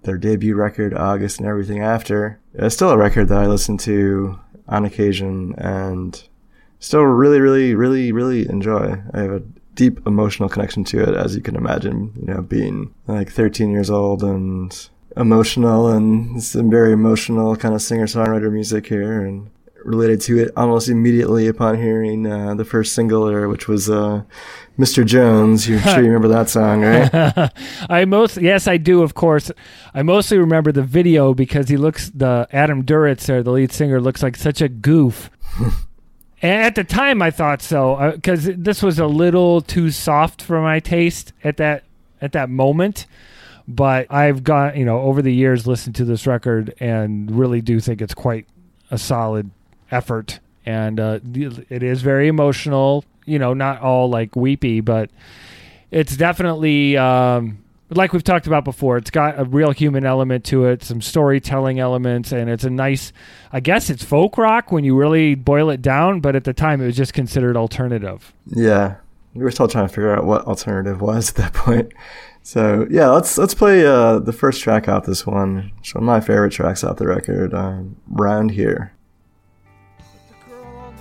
their 0.02 0.18
debut 0.18 0.54
record, 0.54 0.92
August 0.92 1.38
and 1.38 1.48
Everything 1.48 1.80
After. 1.80 2.38
It's 2.52 2.74
still 2.74 2.90
a 2.90 2.98
record 2.98 3.28
that 3.28 3.42
I 3.42 3.46
listen 3.46 3.78
to 3.78 4.38
on 4.68 4.84
occasion 4.84 5.54
and 5.56 6.22
still 6.78 7.02
really, 7.02 7.40
really, 7.40 7.74
really, 7.74 8.12
really 8.12 8.46
enjoy. 8.46 9.02
I 9.14 9.20
have 9.20 9.32
a 9.32 9.42
deep 9.74 10.06
emotional 10.06 10.48
connection 10.48 10.84
to 10.84 11.02
it, 11.02 11.14
as 11.14 11.34
you 11.34 11.42
can 11.42 11.56
imagine, 11.56 12.12
you 12.16 12.26
know, 12.32 12.42
being 12.42 12.94
like 13.06 13.30
13 13.30 13.70
years 13.70 13.90
old 13.90 14.22
and 14.22 14.88
emotional 15.16 15.88
and 15.88 16.42
some 16.42 16.70
very 16.70 16.92
emotional 16.92 17.56
kind 17.56 17.74
of 17.74 17.82
singer-songwriter 17.82 18.50
music 18.52 18.86
here 18.86 19.24
and 19.24 19.50
related 19.84 20.20
to 20.22 20.38
it 20.38 20.50
almost 20.56 20.88
immediately 20.88 21.46
upon 21.46 21.76
hearing 21.76 22.26
uh, 22.26 22.54
the 22.54 22.64
first 22.64 22.94
single 22.94 23.26
there, 23.26 23.48
which 23.48 23.68
was 23.68 23.90
uh, 23.90 24.22
Mr. 24.78 25.04
Jones. 25.04 25.68
You're 25.68 25.80
sure 25.80 25.98
you 26.00 26.06
remember 26.06 26.28
that 26.28 26.48
song, 26.48 26.82
right? 26.82 27.50
I 27.90 28.04
most 28.06 28.38
yes, 28.38 28.66
I 28.66 28.76
do. 28.78 29.02
Of 29.02 29.14
course, 29.14 29.52
I 29.92 30.02
mostly 30.02 30.38
remember 30.38 30.72
the 30.72 30.82
video 30.82 31.34
because 31.34 31.68
he 31.68 31.76
looks 31.76 32.10
the 32.10 32.48
Adam 32.52 32.84
Duritz 32.84 33.26
there, 33.26 33.42
the 33.42 33.52
lead 33.52 33.72
singer, 33.72 34.00
looks 34.00 34.22
like 34.22 34.36
such 34.36 34.60
a 34.60 34.68
goof. 34.68 35.30
at 36.50 36.74
the 36.74 36.84
time, 36.84 37.22
I 37.22 37.30
thought 37.30 37.62
so 37.62 38.12
because 38.14 38.44
this 38.44 38.82
was 38.82 38.98
a 38.98 39.06
little 39.06 39.60
too 39.60 39.90
soft 39.90 40.42
for 40.42 40.60
my 40.60 40.80
taste 40.80 41.32
at 41.42 41.56
that 41.58 41.84
at 42.20 42.32
that 42.32 42.50
moment. 42.50 43.06
But 43.66 44.12
I've 44.12 44.44
got 44.44 44.76
you 44.76 44.84
know 44.84 45.00
over 45.00 45.22
the 45.22 45.32
years 45.32 45.66
listened 45.66 45.96
to 45.96 46.04
this 46.04 46.26
record 46.26 46.74
and 46.80 47.30
really 47.30 47.60
do 47.60 47.80
think 47.80 48.02
it's 48.02 48.14
quite 48.14 48.46
a 48.90 48.98
solid 48.98 49.50
effort 49.90 50.40
and 50.66 50.98
uh, 50.98 51.20
it 51.24 51.82
is 51.82 52.02
very 52.02 52.28
emotional 52.28 53.04
you 53.24 53.38
know 53.38 53.54
not 53.54 53.80
all 53.80 54.08
like 54.08 54.34
weepy 54.34 54.80
but 54.80 55.10
it's 55.90 56.16
definitely 56.16 56.96
um, 56.96 57.63
like 57.90 58.12
we've 58.12 58.24
talked 58.24 58.46
about 58.46 58.64
before 58.64 58.96
it's 58.96 59.10
got 59.10 59.38
a 59.38 59.44
real 59.44 59.70
human 59.70 60.06
element 60.06 60.44
to 60.44 60.64
it 60.64 60.82
some 60.82 61.00
storytelling 61.00 61.78
elements 61.78 62.32
and 62.32 62.48
it's 62.48 62.64
a 62.64 62.70
nice 62.70 63.12
i 63.52 63.60
guess 63.60 63.90
it's 63.90 64.02
folk 64.02 64.38
rock 64.38 64.72
when 64.72 64.84
you 64.84 64.96
really 64.96 65.34
boil 65.34 65.70
it 65.70 65.82
down 65.82 66.20
but 66.20 66.34
at 66.34 66.44
the 66.44 66.54
time 66.54 66.80
it 66.80 66.86
was 66.86 66.96
just 66.96 67.12
considered 67.12 67.56
alternative 67.56 68.32
yeah, 68.46 68.96
we 69.34 69.42
were 69.42 69.50
still 69.50 69.68
trying 69.68 69.88
to 69.88 69.92
figure 69.92 70.14
out 70.14 70.24
what 70.24 70.46
alternative 70.46 71.00
was 71.00 71.30
at 71.30 71.36
that 71.36 71.54
point. 71.54 71.92
So 72.42 72.86
yeah, 72.90 73.08
let's 73.08 73.38
let's 73.38 73.54
play 73.54 73.86
uh, 73.86 74.18
the 74.18 74.32
first 74.32 74.62
track 74.62 74.88
off 74.88 75.06
this 75.06 75.26
one. 75.26 75.72
It's 75.78 75.94
one 75.94 76.04
of 76.04 76.06
my 76.06 76.20
favorite 76.20 76.52
tracks 76.52 76.84
off 76.84 76.96
the 76.96 77.06
record. 77.06 77.54
Um, 77.54 77.96
Round 78.06 78.50
here. 78.50 78.92
The 79.98 80.52
girl 80.52 80.76
on 80.76 80.94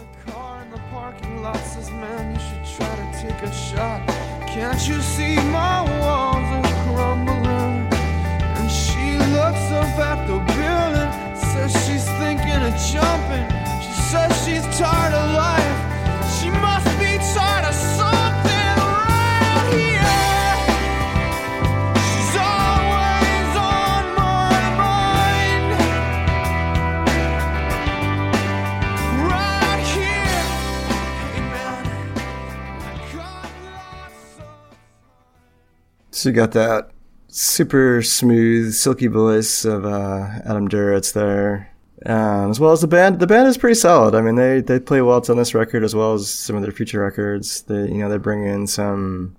So 36.24 36.30
you 36.30 36.36
got 36.36 36.54
that 36.54 36.92
super 37.28 38.02
smooth, 38.02 38.74
silky 38.74 39.08
voice 39.08 39.66
of 39.66 39.84
uh, 39.84 40.40
Adam 40.46 40.70
Duritz 40.70 41.12
there, 41.12 41.73
um, 42.06 42.52
as 42.52 42.60
well 42.60 42.72
as 42.72 42.82
the 42.82 42.88
band. 42.88 43.20
The 43.20 43.28
band 43.28 43.48
is 43.48 43.58
pretty 43.58 43.76
solid. 43.76 44.16
I 44.16 44.22
mean, 44.22 44.36
they 44.36 44.62
they 44.62 44.80
play 44.80 45.02
well 45.02 45.24
on 45.28 45.38
this 45.38 45.54
record 45.54 45.84
as 45.84 45.96
well 45.96 46.14
as 46.14 46.30
some 46.30 46.56
of 46.56 46.62
their 46.62 46.72
future 46.72 47.02
records. 47.02 47.62
They 47.64 47.88
you 47.88 48.00
know 48.00 48.10
they 48.10 48.18
bring 48.18 48.46
in 48.46 48.68
some 48.68 49.36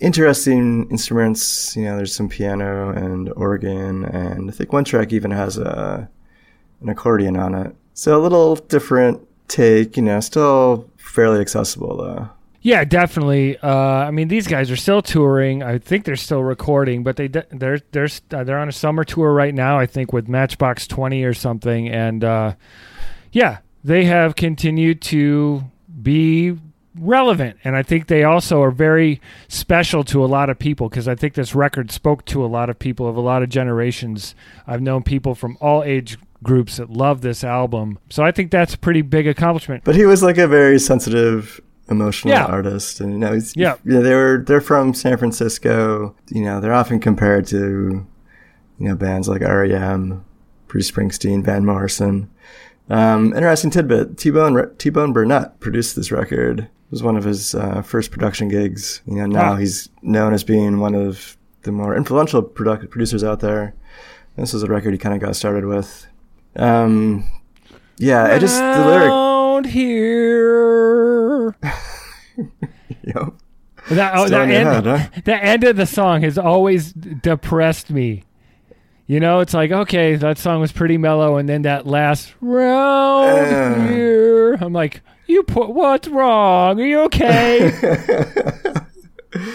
interesting 0.00 0.90
instruments. 0.90 1.76
You 1.76 1.84
know, 1.84 1.96
there's 1.96 2.14
some 2.14 2.28
piano 2.28 2.90
and 2.90 3.32
organ, 3.34 4.04
and 4.04 4.50
I 4.50 4.52
think 4.52 4.72
one 4.72 4.84
track 4.84 5.12
even 5.12 5.30
has 5.30 5.56
a 5.58 6.08
an 6.80 6.88
accordion 6.88 7.36
on 7.36 7.54
it. 7.54 7.74
So 7.94 8.18
a 8.18 8.22
little 8.22 8.56
different 8.56 9.26
take. 9.48 9.96
You 9.96 10.02
know, 10.02 10.20
still 10.20 10.90
fairly 10.96 11.40
accessible 11.40 11.96
though. 11.96 12.28
Yeah, 12.64 12.84
definitely. 12.84 13.58
Uh, 13.58 13.68
I 13.68 14.10
mean, 14.10 14.28
these 14.28 14.46
guys 14.46 14.70
are 14.70 14.76
still 14.76 15.02
touring. 15.02 15.62
I 15.62 15.76
think 15.76 16.06
they're 16.06 16.16
still 16.16 16.42
recording, 16.42 17.02
but 17.02 17.16
they 17.16 17.28
they're 17.28 17.78
they're 17.92 18.08
uh, 18.32 18.42
they're 18.42 18.58
on 18.58 18.70
a 18.70 18.72
summer 18.72 19.04
tour 19.04 19.34
right 19.34 19.54
now. 19.54 19.78
I 19.78 19.84
think 19.84 20.14
with 20.14 20.28
Matchbox 20.28 20.86
Twenty 20.86 21.24
or 21.24 21.34
something, 21.34 21.90
and 21.90 22.24
uh, 22.24 22.54
yeah, 23.32 23.58
they 23.84 24.06
have 24.06 24.34
continued 24.34 25.02
to 25.02 25.64
be 26.02 26.56
relevant, 26.98 27.58
and 27.64 27.76
I 27.76 27.82
think 27.82 28.06
they 28.06 28.24
also 28.24 28.62
are 28.62 28.70
very 28.70 29.20
special 29.46 30.02
to 30.04 30.24
a 30.24 30.26
lot 30.26 30.48
of 30.48 30.58
people 30.58 30.88
because 30.88 31.06
I 31.06 31.14
think 31.14 31.34
this 31.34 31.54
record 31.54 31.90
spoke 31.90 32.24
to 32.26 32.42
a 32.42 32.48
lot 32.48 32.70
of 32.70 32.78
people 32.78 33.06
of 33.06 33.16
a 33.18 33.20
lot 33.20 33.42
of 33.42 33.50
generations. 33.50 34.34
I've 34.66 34.80
known 34.80 35.02
people 35.02 35.34
from 35.34 35.58
all 35.60 35.84
age 35.84 36.16
groups 36.42 36.78
that 36.78 36.88
love 36.88 37.20
this 37.20 37.44
album, 37.44 37.98
so 38.08 38.22
I 38.22 38.32
think 38.32 38.50
that's 38.50 38.72
a 38.72 38.78
pretty 38.78 39.02
big 39.02 39.26
accomplishment. 39.26 39.84
But 39.84 39.96
he 39.96 40.06
was 40.06 40.22
like 40.22 40.38
a 40.38 40.48
very 40.48 40.78
sensitive, 40.78 41.60
emotional 41.88 42.34
Yeah. 42.34 42.44
artist, 42.46 43.00
and 43.00 43.12
you 43.12 43.18
know, 43.18 43.32
he's, 43.34 43.54
Yeah. 43.56 43.74
you 43.84 43.94
know, 43.94 44.02
they 44.02 44.14
were 44.14 44.42
they're 44.46 44.60
from 44.60 44.94
San 44.94 45.16
Francisco. 45.16 46.14
You 46.30 46.42
know, 46.44 46.60
they're 46.60 46.72
often 46.72 46.98
compared 47.00 47.46
to, 47.48 48.06
you 48.78 48.88
know, 48.88 48.94
bands 48.94 49.28
like 49.28 49.42
REM, 49.42 50.24
Bruce 50.68 50.90
Springsteen, 50.90 51.44
Van 51.44 51.64
Morrison. 51.66 52.28
Um, 52.90 53.32
interesting 53.34 53.70
tidbit: 53.70 54.16
T 54.18 54.30
Bone 54.30 54.70
T 54.78 54.90
Bone 54.90 55.12
Burnett 55.12 55.60
produced 55.60 55.96
this 55.96 56.10
record. 56.12 56.60
It 56.60 56.68
was 56.90 57.02
one 57.02 57.16
of 57.16 57.24
his 57.24 57.54
uh, 57.54 57.82
first 57.82 58.10
production 58.10 58.48
gigs. 58.48 59.00
You 59.06 59.16
know, 59.16 59.26
now 59.26 59.56
he's 59.56 59.88
known 60.02 60.32
as 60.34 60.44
being 60.44 60.78
one 60.80 60.94
of 60.94 61.36
the 61.62 61.72
more 61.72 61.96
influential 61.96 62.42
product- 62.42 62.90
producers 62.90 63.24
out 63.24 63.40
there. 63.40 63.74
This 64.36 64.52
was 64.52 64.62
a 64.62 64.66
record 64.66 64.92
he 64.92 64.98
kind 64.98 65.14
of 65.14 65.20
got 65.20 65.34
started 65.36 65.64
with. 65.64 66.06
Um, 66.56 67.24
yeah, 67.98 68.24
I 68.24 68.38
just 68.38 68.58
the 68.58 68.84
lyric. 68.86 69.10
Around 69.54 69.66
here. 69.66 71.54
Know, 73.06 73.34
That, 73.90 74.14
oh, 74.16 74.28
that, 74.28 74.48
end, 74.50 74.66
head, 74.66 74.86
huh? 74.86 75.20
that 75.24 75.44
end 75.44 75.62
of 75.64 75.76
the 75.76 75.84
song 75.86 76.22
has 76.22 76.38
always 76.38 76.92
depressed 76.92 77.90
me. 77.90 78.24
You 79.06 79.20
know, 79.20 79.40
it's 79.40 79.52
like, 79.52 79.70
okay, 79.70 80.16
that 80.16 80.38
song 80.38 80.60
was 80.60 80.72
pretty 80.72 80.96
mellow, 80.96 81.36
and 81.36 81.46
then 81.46 81.62
that 81.62 81.86
last 81.86 82.34
round 82.40 83.30
Uh. 83.54 83.86
here, 83.88 84.54
I'm 84.54 84.72
like, 84.72 85.02
you 85.26 85.42
put 85.42 85.68
what's 85.70 86.08
wrong? 86.08 86.80
Are 86.80 86.86
you 86.86 87.00
okay? 87.02 87.70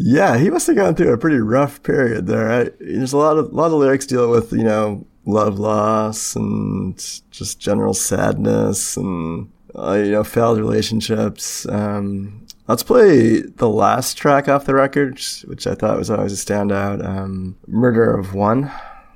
Yeah, 0.00 0.38
he 0.38 0.48
must 0.48 0.68
have 0.68 0.76
gone 0.76 0.94
through 0.94 1.12
a 1.12 1.18
pretty 1.18 1.38
rough 1.38 1.82
period 1.82 2.26
there. 2.28 2.48
I, 2.52 2.70
there's 2.78 3.12
a 3.12 3.16
lot 3.18 3.36
of 3.36 3.52
lot 3.52 3.66
of 3.72 3.72
lyrics 3.72 4.06
deal 4.06 4.30
with 4.30 4.52
you 4.52 4.62
know 4.62 5.04
love 5.28 5.58
loss 5.58 6.34
and 6.34 6.96
just 7.30 7.60
general 7.60 7.94
sadness 7.94 8.96
and 8.96 9.50
uh, 9.74 9.92
you 9.92 10.10
know 10.12 10.24
failed 10.24 10.58
relationships. 10.58 11.66
Um, 11.68 12.46
let's 12.66 12.82
play 12.82 13.40
the 13.42 13.68
last 13.68 14.16
track 14.16 14.48
off 14.48 14.64
the 14.64 14.74
record, 14.74 15.20
which- 15.44 15.66
I 15.66 15.74
thought 15.74 15.98
was 15.98 16.10
always 16.10 16.32
a 16.32 16.44
standout. 16.44 17.04
Um, 17.06 17.56
"Murder 17.66 18.12
of 18.16 18.34
One." 18.34 18.70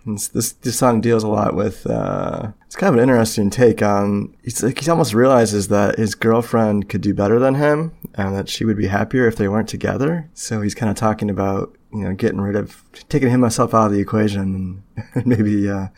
This 0.04 0.52
this 0.52 0.76
song 0.78 1.00
deals 1.00 1.23
a 1.23 1.28
lot 1.28 1.54
with. 1.54 1.87
Uh, 1.87 2.50
it's 2.66 2.75
kind 2.75 2.88
of 2.92 2.95
an 3.00 3.09
interesting 3.09 3.50
take 3.50 3.83
on. 3.83 4.35
He's 4.42 4.61
like 4.61 4.81
he 4.81 4.90
almost 4.90 5.14
realizes 5.14 5.69
that 5.69 5.97
his 5.97 6.16
girlfriend 6.16 6.88
could 6.88 7.02
do 7.02 7.14
better 7.14 7.38
than 7.38 7.54
him, 7.54 7.92
and 8.14 8.35
that 8.35 8.49
she 8.49 8.64
would 8.64 8.76
be 8.76 8.88
happier 8.88 9.28
if 9.28 9.37
they 9.37 9.47
weren't 9.47 9.69
together. 9.69 10.28
So 10.35 10.61
he's 10.61 10.75
kind 10.75 10.90
of 10.90 10.97
talking 10.97 11.31
about 11.31 11.76
you 11.92 12.04
know 12.04 12.14
getting 12.14 12.40
rid 12.40 12.56
of 12.56 12.82
taking 13.08 13.30
him 13.30 13.40
myself 13.40 13.75
out 13.75 13.87
of 13.87 13.92
the 13.92 14.00
equation, 14.00 14.82
and 15.14 15.26
maybe 15.26 15.68
uh, 15.68 15.88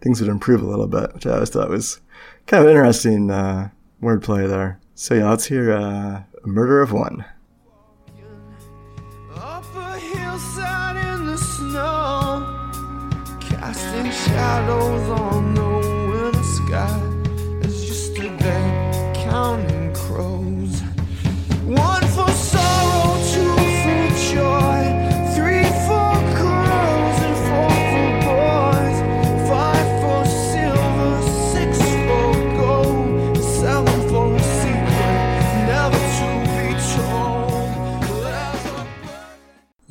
things 0.00 0.20
would 0.20 0.30
improve 0.30 0.62
a 0.62 0.66
little 0.66 0.86
bit, 0.86 1.14
which 1.14 1.26
I 1.26 1.34
always 1.34 1.50
thought 1.50 1.70
was 1.70 2.00
kind 2.46 2.64
of 2.64 2.70
interesting 2.70 3.30
uh, 3.30 3.70
wordplay 4.02 4.48
there. 4.48 4.80
So 4.94 5.14
yeah, 5.14 5.30
let's 5.30 5.46
hear 5.46 5.72
uh, 5.72 6.22
"Murder 6.44 6.82
of 6.82 6.92
One." 6.92 7.24
Casting 13.40 14.10
shadows 14.10 15.08
on 15.08 15.54
the 15.54 15.73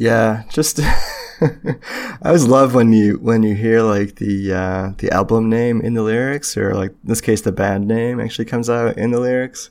Yeah, 0.04 0.44
just 0.50 0.82
I 1.42 1.78
always 2.26 2.46
love 2.46 2.76
when 2.76 2.92
you 2.92 3.20
when 3.20 3.42
you 3.42 3.56
hear 3.56 3.82
like 3.82 4.16
the 4.16 4.54
uh, 4.54 4.92
the 4.98 5.10
album 5.12 5.50
name 5.50 5.80
in 5.80 5.94
the 5.94 6.04
lyrics, 6.04 6.58
or 6.58 6.74
like 6.74 6.92
in 6.92 6.98
this 7.06 7.22
case 7.22 7.40
the 7.40 7.54
band 7.54 7.88
name 7.88 8.20
actually 8.20 8.44
comes 8.44 8.70
out 8.70 8.98
in 8.98 9.12
the 9.12 9.22
lyrics. 9.22 9.70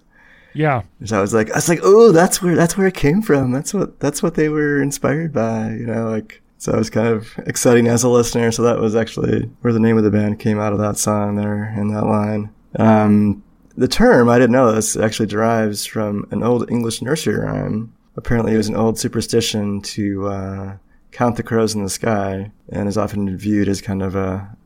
yeah. 1.01 1.09
So 1.09 1.19
I 1.19 1.21
was 1.21 1.35
like, 1.35 1.51
I 1.51 1.57
was 1.57 1.69
like, 1.69 1.81
oh, 1.83 2.13
that's 2.13 2.41
where 2.41 2.57
that's 2.57 2.79
where 2.79 2.87
it 2.87 2.95
came 2.95 3.21
from. 3.21 3.53
That's 3.53 3.75
what 3.75 4.01
that's 4.01 4.23
what 4.23 4.35
they 4.35 4.49
were 4.49 4.81
inspired 4.81 5.35
by. 5.35 5.73
You 5.73 5.85
know, 5.85 6.09
like 6.09 6.41
so 6.57 6.73
it 6.73 6.79
was 6.79 6.89
kind 6.89 7.09
of 7.09 7.39
exciting 7.47 7.87
as 7.87 8.03
a 8.03 8.09
listener. 8.09 8.53
So 8.53 8.63
that 8.63 8.79
was 8.79 8.97
actually 8.97 9.51
where 9.61 9.75
the 9.75 9.81
name 9.81 9.99
of 9.99 10.05
the 10.05 10.11
band 10.11 10.39
came 10.39 10.59
out 10.59 10.73
of 10.73 10.79
that 10.79 10.97
song 10.97 11.37
there 11.37 11.75
in 11.77 11.89
that 11.93 12.07
line. 12.07 12.51
Um, 12.79 13.43
the 13.77 13.89
term 13.89 14.31
I 14.31 14.39
didn't 14.39 14.53
know 14.53 14.73
this 14.73 14.97
actually 14.97 15.27
derives 15.27 15.85
from 15.85 16.27
an 16.31 16.43
old 16.43 16.71
English 16.71 17.03
nursery 17.03 17.37
rhyme. 17.37 17.93
Apparently, 18.17 18.55
it 18.55 18.59
was 18.59 18.69
an 18.69 18.77
old 18.77 18.99
superstition 18.99 19.81
to 19.83 20.27
uh, 20.29 20.77
count 21.11 21.37
the 21.37 21.43
crows 21.43 21.75
in 21.75 21.83
the 21.83 21.91
sky, 21.91 22.53
and 22.69 22.89
is 22.89 22.99
often 22.99 23.37
viewed 23.37 23.69
as 23.69 23.81
kind 23.81 24.03
of 24.03 24.15
a 24.15 24.57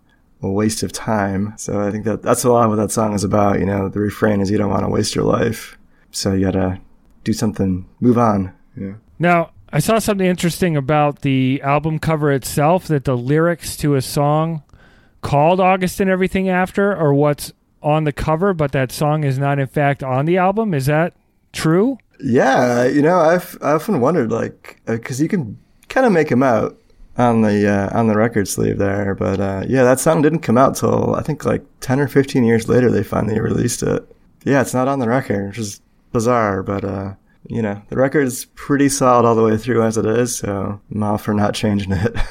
a 0.43 0.51
waste 0.51 0.83
of 0.83 0.93
time. 0.93 1.55
So 1.57 1.81
I 1.81 1.91
think 1.91 2.05
that 2.05 2.23
that's 2.23 2.45
a 2.45 2.53
lot 2.53 2.65
of 2.65 2.71
what 2.71 2.77
that 2.77 2.91
song 2.91 3.15
is 3.15 3.25
about. 3.25 3.59
You 3.59 3.67
know, 3.67 3.89
the 3.89 4.01
refrain 4.01 4.41
is 4.41 4.51
you 4.51 4.59
don't 4.59 4.71
want 4.71 4.85
to 4.85 4.89
waste 4.89 5.15
your 5.15 5.25
life, 5.25 5.79
so 6.11 6.33
you 6.33 6.45
gotta 6.45 6.81
do 7.25 7.33
something, 7.33 7.89
move 8.01 8.19
on. 8.19 8.55
Yeah. 8.77 8.95
Now, 9.19 9.51
I 9.73 9.81
saw 9.81 9.99
something 9.99 10.27
interesting 10.27 10.77
about 10.77 11.23
the 11.23 11.61
album 11.63 11.99
cover 11.99 12.31
itself 12.31 12.87
that 12.89 13.05
the 13.05 13.17
lyrics 13.17 13.77
to 13.79 13.95
a 13.95 14.03
song 14.03 14.63
called 15.23 15.59
August 15.59 16.01
and 16.01 16.09
Everything 16.09 16.49
After 16.49 16.95
are 16.95 17.13
what's 17.13 17.53
on 17.83 18.05
the 18.05 18.13
cover, 18.13 18.55
but 18.55 18.73
that 18.73 18.93
song 18.93 19.25
is 19.25 19.39
not, 19.39 19.59
in 19.59 19.67
fact, 19.67 20.03
on 20.03 20.25
the 20.25 20.37
album. 20.37 20.73
Is 20.73 20.87
that 20.87 21.15
true? 21.53 21.99
Yeah, 22.21 22.85
you 22.85 23.03
know, 23.03 23.19
I've 23.19 23.59
I 23.61 23.73
often 23.73 24.01
wondered 24.01 24.31
like 24.31 24.81
because 24.87 25.21
you 25.21 25.29
can 25.29 25.59
kind 25.89 26.07
of 26.07 26.13
make 26.13 26.29
them 26.29 26.43
out 26.43 26.79
on 27.19 27.43
the 27.43 27.69
uh, 27.69 27.99
on 27.99 28.07
the 28.07 28.17
record 28.17 28.49
sleeve 28.49 28.79
there, 28.79 29.15
but 29.15 29.41
uh, 29.41 29.65
yeah, 29.67 29.85
that 29.85 30.01
song 30.01 30.23
didn't 30.23 30.41
come 30.41 30.59
out 30.59 30.77
till 30.77 31.15
I 31.15 31.23
think 31.23 31.45
like 31.45 31.65
ten 31.81 32.01
or 32.01 32.09
fifteen 32.09 32.45
years 32.45 32.69
later 32.69 32.91
they 32.91 33.03
finally 33.03 33.41
released 33.41 33.83
it. 33.83 34.07
Yeah, 34.45 34.61
it's 34.61 34.75
not 34.75 34.89
on 34.89 34.99
the 34.99 35.09
record, 35.09 35.49
which 35.49 35.59
is 35.59 35.81
bizarre, 36.13 36.63
but 36.63 36.85
uh, 36.85 37.15
you 37.49 37.63
know, 37.63 37.83
the 37.89 37.97
record's 37.97 38.45
pretty 38.45 38.89
solid 38.89 39.27
all 39.27 39.35
the 39.35 39.43
way 39.43 39.57
through 39.57 39.83
as 39.83 39.97
it 39.97 40.07
is, 40.07 40.37
so 40.37 40.81
I'm 40.91 41.03
all 41.03 41.19
for 41.19 41.35
not 41.35 41.55
changing 41.55 41.93
it. 41.93 42.17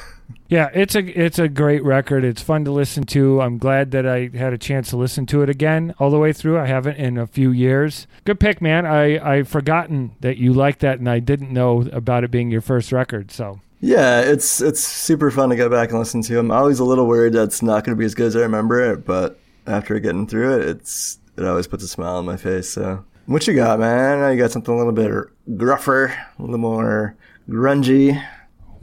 Yeah, 0.48 0.70
it's 0.72 0.94
a 0.94 1.00
it's 1.00 1.38
a 1.38 1.48
great 1.48 1.82
record. 1.82 2.24
It's 2.24 2.42
fun 2.42 2.64
to 2.66 2.70
listen 2.70 3.04
to. 3.06 3.40
I'm 3.40 3.58
glad 3.58 3.90
that 3.90 4.06
I 4.06 4.30
had 4.34 4.52
a 4.52 4.58
chance 4.58 4.90
to 4.90 4.96
listen 4.96 5.26
to 5.26 5.42
it 5.42 5.50
again 5.50 5.94
all 5.98 6.10
the 6.10 6.18
way 6.18 6.32
through. 6.32 6.58
I 6.58 6.66
haven't 6.66 6.96
in 6.96 7.18
a 7.18 7.26
few 7.26 7.50
years. 7.50 8.06
Good 8.24 8.38
pick, 8.38 8.60
man. 8.60 8.86
I 8.86 9.18
I've 9.18 9.48
forgotten 9.48 10.12
that 10.20 10.36
you 10.36 10.52
liked 10.52 10.80
that, 10.80 10.98
and 10.98 11.08
I 11.08 11.18
didn't 11.18 11.52
know 11.52 11.88
about 11.92 12.22
it 12.24 12.30
being 12.30 12.50
your 12.50 12.60
first 12.60 12.92
record. 12.92 13.30
So 13.32 13.60
Yeah, 13.80 14.20
it's 14.20 14.60
it's 14.60 14.80
super 14.80 15.30
fun 15.30 15.50
to 15.50 15.56
go 15.56 15.68
back 15.68 15.90
and 15.90 15.98
listen 15.98 16.22
to. 16.22 16.38
I'm 16.38 16.50
always 16.52 16.78
a 16.78 16.84
little 16.84 17.06
worried 17.06 17.32
that 17.32 17.44
it's 17.44 17.62
not 17.62 17.84
going 17.84 17.96
to 17.96 17.98
be 17.98 18.06
as 18.06 18.14
good 18.14 18.26
as 18.26 18.36
I 18.36 18.40
remember 18.40 18.92
it, 18.92 19.04
but 19.04 19.38
after 19.66 19.98
getting 19.98 20.26
through 20.28 20.60
it, 20.60 20.68
it's 20.68 21.18
it 21.36 21.44
always 21.44 21.66
puts 21.66 21.82
a 21.82 21.88
smile 21.88 22.16
on 22.16 22.24
my 22.24 22.36
face. 22.36 22.70
So, 22.70 23.04
what 23.26 23.46
you 23.48 23.54
got, 23.54 23.80
man? 23.80 24.32
You 24.32 24.40
got 24.40 24.52
something 24.52 24.72
a 24.72 24.76
little 24.76 24.92
bit 24.92 25.10
gruffer, 25.58 26.16
a 26.38 26.42
little 26.42 26.58
more 26.58 27.16
grungy. 27.48 28.22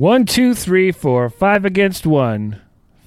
One, 0.03 0.25
two, 0.25 0.53
three, 0.53 0.91
four, 0.91 1.29
five 1.29 1.63
against 1.63 2.05
one. 2.05 2.59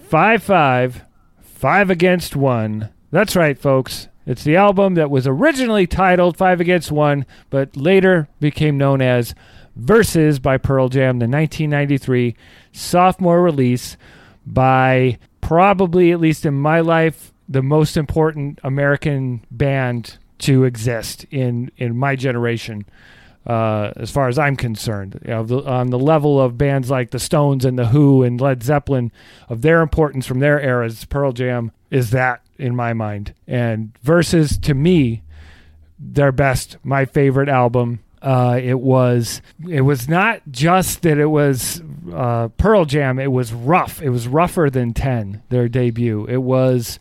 Five, 0.09 0.43
five, 0.43 1.05
five 1.43 1.91
against 1.91 2.35
one. 2.35 2.89
That's 3.11 3.37
right, 3.37 3.59
folks. 3.59 4.09
It's 4.25 4.43
the 4.43 4.57
album 4.57 4.95
that 4.95 5.11
was 5.11 5.27
originally 5.27 5.87
titled 5.87 6.39
Five 6.39 6.59
Against 6.59 6.91
One, 6.91 7.27
but 7.51 7.77
later 7.77 8.29
became 8.41 8.79
known 8.79 9.03
as 9.03 9.35
Vs. 9.77 10.39
by 10.39 10.57
Pearl 10.57 10.89
Jam, 10.89 11.19
the 11.19 11.29
1993 11.29 12.35
sophomore 12.73 13.43
release 13.43 13.99
by 14.47 15.19
probably, 15.43 16.13
at 16.13 16.21
least 16.21 16.47
in 16.47 16.55
my 16.55 16.81
life, 16.81 17.31
the 17.47 17.63
most 17.63 17.99
important 17.99 18.59
American 18.65 19.45
band 19.51 20.17
to 20.39 20.65
exist 20.65 21.25
in, 21.25 21.71
in 21.77 21.95
my 21.95 22.17
generation 22.17 22.87
uh, 23.47 23.93
as 23.97 24.11
far 24.11 24.29
as 24.29 24.39
I'm 24.39 24.57
concerned. 24.57 25.21
You 25.25 25.31
know, 25.31 25.45
the, 25.45 25.65
on 25.65 25.91
the 25.91 25.99
level 25.99 26.41
of 26.41 26.59
bands 26.59 26.91
like 26.91 27.11
the 27.11 27.19
Stones 27.19 27.65
and 27.65 27.79
the 27.79 27.87
Who 27.87 28.23
and 28.23 28.41
Led 28.41 28.63
Zeppelin, 28.63 29.13
of 29.49 29.63
their 29.63 29.83
importance 29.83 30.27
from 30.27 30.41
their 30.41 30.61
eras, 30.61 31.05
Pearl 31.05 31.33
Jam 31.33 31.71
is 31.91 32.11
that 32.11 32.43
in 32.59 32.75
my 32.75 32.93
mind. 32.93 33.35
And 33.47 33.93
versus 34.03 34.59
to 34.59 34.75
me, 34.75 35.23
their 35.99 36.33
best, 36.33 36.77
my 36.83 37.05
favorite 37.05 37.49
album 37.49 38.01
Uh, 38.23 38.59
it 38.61 38.81
was 38.81 39.43
it 39.69 39.83
was 39.83 40.09
not 40.09 40.41
just 40.51 41.03
that 41.03 41.19
it 41.19 41.31
was 41.31 41.83
uh, 42.13 42.49
Pearl 42.57 42.85
Jam. 42.85 43.19
It 43.19 43.31
was 43.31 43.53
rough. 43.53 44.03
It 44.03 44.11
was 44.11 44.27
rougher 44.27 44.69
than 44.71 44.95
Ten. 44.95 45.43
Their 45.51 45.69
debut. 45.69 46.27
It 46.27 46.43
was 46.43 46.99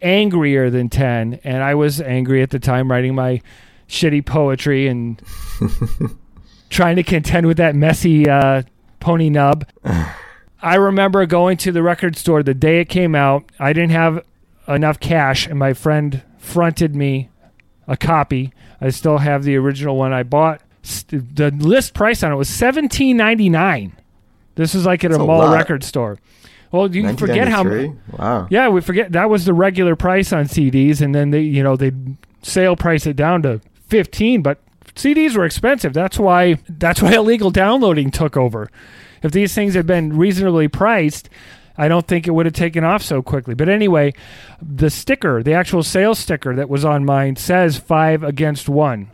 angrier 0.00 0.70
than 0.70 0.88
Ten, 0.88 1.40
and 1.42 1.62
I 1.62 1.74
was 1.74 2.00
angry 2.00 2.42
at 2.42 2.50
the 2.50 2.60
time 2.60 2.92
writing 2.92 3.14
my 3.14 3.40
shitty 3.88 4.24
poetry 4.24 4.86
and 4.86 5.20
trying 6.70 6.96
to 6.96 7.02
contend 7.02 7.46
with 7.46 7.56
that 7.56 7.74
messy 7.74 8.28
uh, 8.28 8.62
pony 9.00 9.30
nub. 9.30 9.66
I 10.62 10.74
remember 10.74 11.24
going 11.26 11.56
to 11.58 11.72
the 11.72 11.82
record 11.82 12.16
store 12.16 12.42
the 12.42 12.54
day 12.54 12.80
it 12.80 12.88
came 12.88 13.14
out. 13.14 13.44
I 13.60 13.72
didn't 13.72 13.92
have 13.92 14.24
enough 14.66 14.98
cash, 14.98 15.46
and 15.46 15.58
my 15.58 15.72
friend 15.72 16.22
fronted 16.36 16.96
me 16.96 17.28
a 17.86 17.96
copy. 17.96 18.52
I 18.80 18.90
still 18.90 19.18
have 19.18 19.44
the 19.44 19.56
original 19.56 19.96
one 19.96 20.12
I 20.12 20.24
bought. 20.24 20.60
The 21.08 21.52
list 21.56 21.94
price 21.94 22.22
on 22.22 22.32
it 22.32 22.36
was 22.36 22.48
seventeen 22.48 23.16
ninety 23.16 23.48
nine. 23.48 23.96
This 24.56 24.74
is 24.74 24.84
like 24.84 25.04
at 25.04 25.10
a 25.10 25.14
That's 25.14 25.22
a 25.22 25.26
mall 25.26 25.38
lot. 25.38 25.54
record 25.54 25.84
store. 25.84 26.18
Well, 26.72 26.94
you 26.94 27.16
forget 27.16 27.48
how. 27.48 27.64
Wow. 28.18 28.48
Yeah, 28.50 28.68
we 28.68 28.80
forget 28.80 29.12
that 29.12 29.30
was 29.30 29.44
the 29.44 29.54
regular 29.54 29.96
price 29.96 30.32
on 30.32 30.46
CDs, 30.46 31.00
and 31.00 31.14
then 31.14 31.30
they, 31.30 31.40
you 31.42 31.62
know, 31.62 31.76
they 31.76 31.92
sale 32.42 32.74
price 32.76 33.06
it 33.06 33.16
down 33.16 33.42
to 33.42 33.60
fifteen. 33.88 34.42
But 34.42 34.60
CDs 34.94 35.36
were 35.36 35.44
expensive. 35.44 35.92
That's 35.92 36.18
why. 36.18 36.54
That's 36.68 37.02
why 37.02 37.12
illegal 37.16 37.50
downloading 37.50 38.10
took 38.10 38.36
over. 38.36 38.70
If 39.22 39.32
these 39.32 39.54
things 39.54 39.74
had 39.74 39.86
been 39.86 40.16
reasonably 40.16 40.68
priced, 40.68 41.28
I 41.76 41.88
don't 41.88 42.06
think 42.06 42.26
it 42.26 42.30
would 42.30 42.46
have 42.46 42.54
taken 42.54 42.84
off 42.84 43.02
so 43.02 43.20
quickly. 43.22 43.54
But 43.54 43.68
anyway, 43.68 44.12
the 44.62 44.90
sticker, 44.90 45.42
the 45.42 45.54
actual 45.54 45.82
sales 45.82 46.18
sticker 46.18 46.54
that 46.56 46.68
was 46.68 46.84
on 46.84 47.04
mine, 47.04 47.36
says 47.36 47.76
five 47.78 48.22
against 48.22 48.68
one 48.68 49.10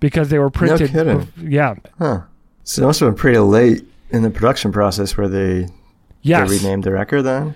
because 0.00 0.28
they 0.28 0.38
were 0.38 0.50
printed. 0.50 0.92
No 0.92 1.04
kidding. 1.04 1.50
yeah. 1.52 1.74
Huh. 1.98 2.22
So 2.64 2.82
it 2.82 2.86
must 2.86 3.00
have 3.00 3.08
been 3.10 3.16
pretty 3.18 3.38
late 3.38 3.84
in 4.10 4.22
the 4.22 4.30
production 4.30 4.72
process 4.72 5.16
where 5.16 5.28
they, 5.28 5.68
Yes. 6.22 6.48
they 6.50 6.56
renamed 6.58 6.84
the 6.84 6.92
record 6.92 7.22
then? 7.22 7.54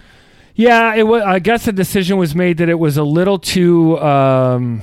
Yeah, 0.54 0.94
it 0.94 1.02
was. 1.04 1.22
I 1.22 1.38
guess 1.40 1.64
the 1.64 1.72
decision 1.72 2.16
was 2.18 2.34
made 2.34 2.58
that 2.58 2.68
it 2.68 2.78
was 2.78 2.96
a 2.96 3.02
little 3.04 3.38
too 3.38 3.98
um, 4.00 4.82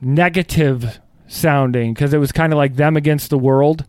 negative 0.00 1.00
sounding 1.26 1.92
because 1.94 2.14
it 2.14 2.18
was 2.18 2.32
kind 2.32 2.52
of 2.52 2.56
like 2.56 2.76
them 2.76 2.96
against 2.96 3.30
the 3.30 3.38
world, 3.38 3.84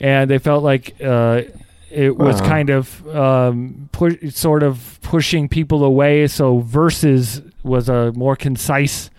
and 0.00 0.30
they 0.30 0.38
felt 0.38 0.62
like 0.62 0.94
uh, 1.02 1.42
it 1.90 2.16
was 2.16 2.40
Uh-huh. 2.40 2.48
kind 2.48 2.70
of 2.70 3.06
um, 3.16 3.88
pu- 3.92 4.30
sort 4.30 4.62
of 4.62 4.98
pushing 5.02 5.48
people 5.48 5.84
away. 5.84 6.26
So 6.26 6.58
Vs. 6.60 7.42
was 7.62 7.88
a 7.88 8.12
more 8.12 8.36
concise 8.36 9.10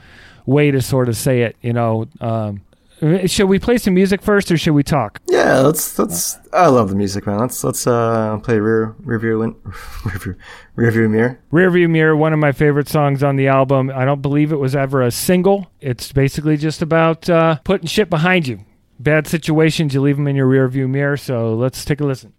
way 0.46 0.72
to 0.72 0.82
sort 0.82 1.10
of 1.10 1.18
say 1.18 1.42
it. 1.42 1.56
You 1.62 1.74
know. 1.74 2.08
Um, 2.22 2.62
should 3.28 3.48
we 3.48 3.60
play 3.60 3.78
some 3.78 3.94
music 3.94 4.22
first, 4.22 4.52
or 4.52 4.58
should 4.58 4.74
we 4.74 4.84
talk? 4.84 5.22
Yeah, 5.28 5.60
let's 5.60 5.98
let's. 6.00 6.38
I 6.52 6.68
love 6.68 6.90
the 6.90 6.96
music, 6.96 7.28
man. 7.28 7.40
Let's 7.40 7.64
let's 7.64 7.86
uh 7.86 8.40
play 8.44 8.60
rear 8.60 8.96
review 9.00 9.40
win, 9.40 9.56
review 10.06 10.36
review 10.76 11.10
mirror. 11.10 11.40
Rearview 11.52 11.90
Mirror, 11.90 12.16
one 12.16 12.34
of 12.34 12.40
my 12.40 12.52
favorite 12.52 12.88
songs 12.88 13.24
on 13.24 13.36
the 13.36 13.48
album. 13.48 13.92
I 13.94 14.06
don't 14.06 14.22
believe 14.22 14.52
it 14.52 14.58
was 14.58 14.76
ever 14.76 15.02
a 15.02 15.12
single. 15.12 15.72
It's 15.82 16.12
basically 16.12 16.58
just 16.58 16.82
about 16.82 17.30
uh, 17.30 17.60
putting 17.64 17.88
shit 17.88 18.10
behind 18.10 18.48
you. 18.48 18.66
Bad 19.00 19.28
situations, 19.28 19.94
you 19.94 20.02
leave 20.02 20.18
them 20.18 20.28
in 20.28 20.36
your 20.36 20.48
rearview 20.48 20.90
mirror. 20.90 21.18
So 21.18 21.54
let's 21.54 21.86
take 21.86 22.02
a 22.02 22.06
listen. 22.06 22.34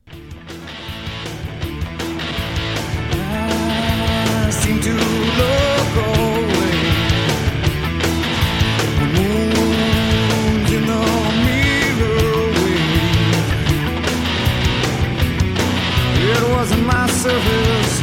Surface, 17.19 18.03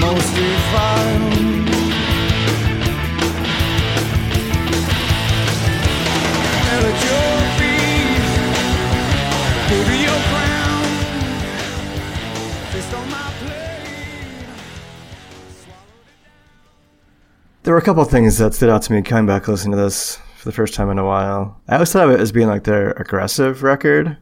most 0.00 0.32
plate. 0.32 1.58
There 17.62 17.74
were 17.74 17.78
a 17.78 17.82
couple 17.82 18.02
things 18.04 18.38
that 18.38 18.54
stood 18.54 18.70
out 18.70 18.80
to 18.84 18.92
me 18.94 19.02
coming 19.02 19.26
back 19.26 19.46
listening 19.48 19.72
to 19.72 19.76
this 19.76 20.16
for 20.38 20.46
the 20.46 20.52
first 20.52 20.72
time 20.72 20.88
in 20.88 20.96
a 20.96 21.04
while. 21.04 21.60
I 21.68 21.74
always 21.74 21.92
thought 21.92 22.08
of 22.08 22.14
it 22.14 22.20
as 22.20 22.32
being 22.32 22.48
like 22.48 22.64
their 22.64 22.92
aggressive 22.92 23.62
record, 23.62 24.16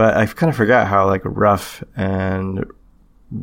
but 0.00 0.16
I 0.16 0.24
kind 0.24 0.48
of 0.48 0.56
forgot 0.56 0.86
how 0.86 1.06
like 1.06 1.20
rough 1.24 1.84
and 1.94 2.64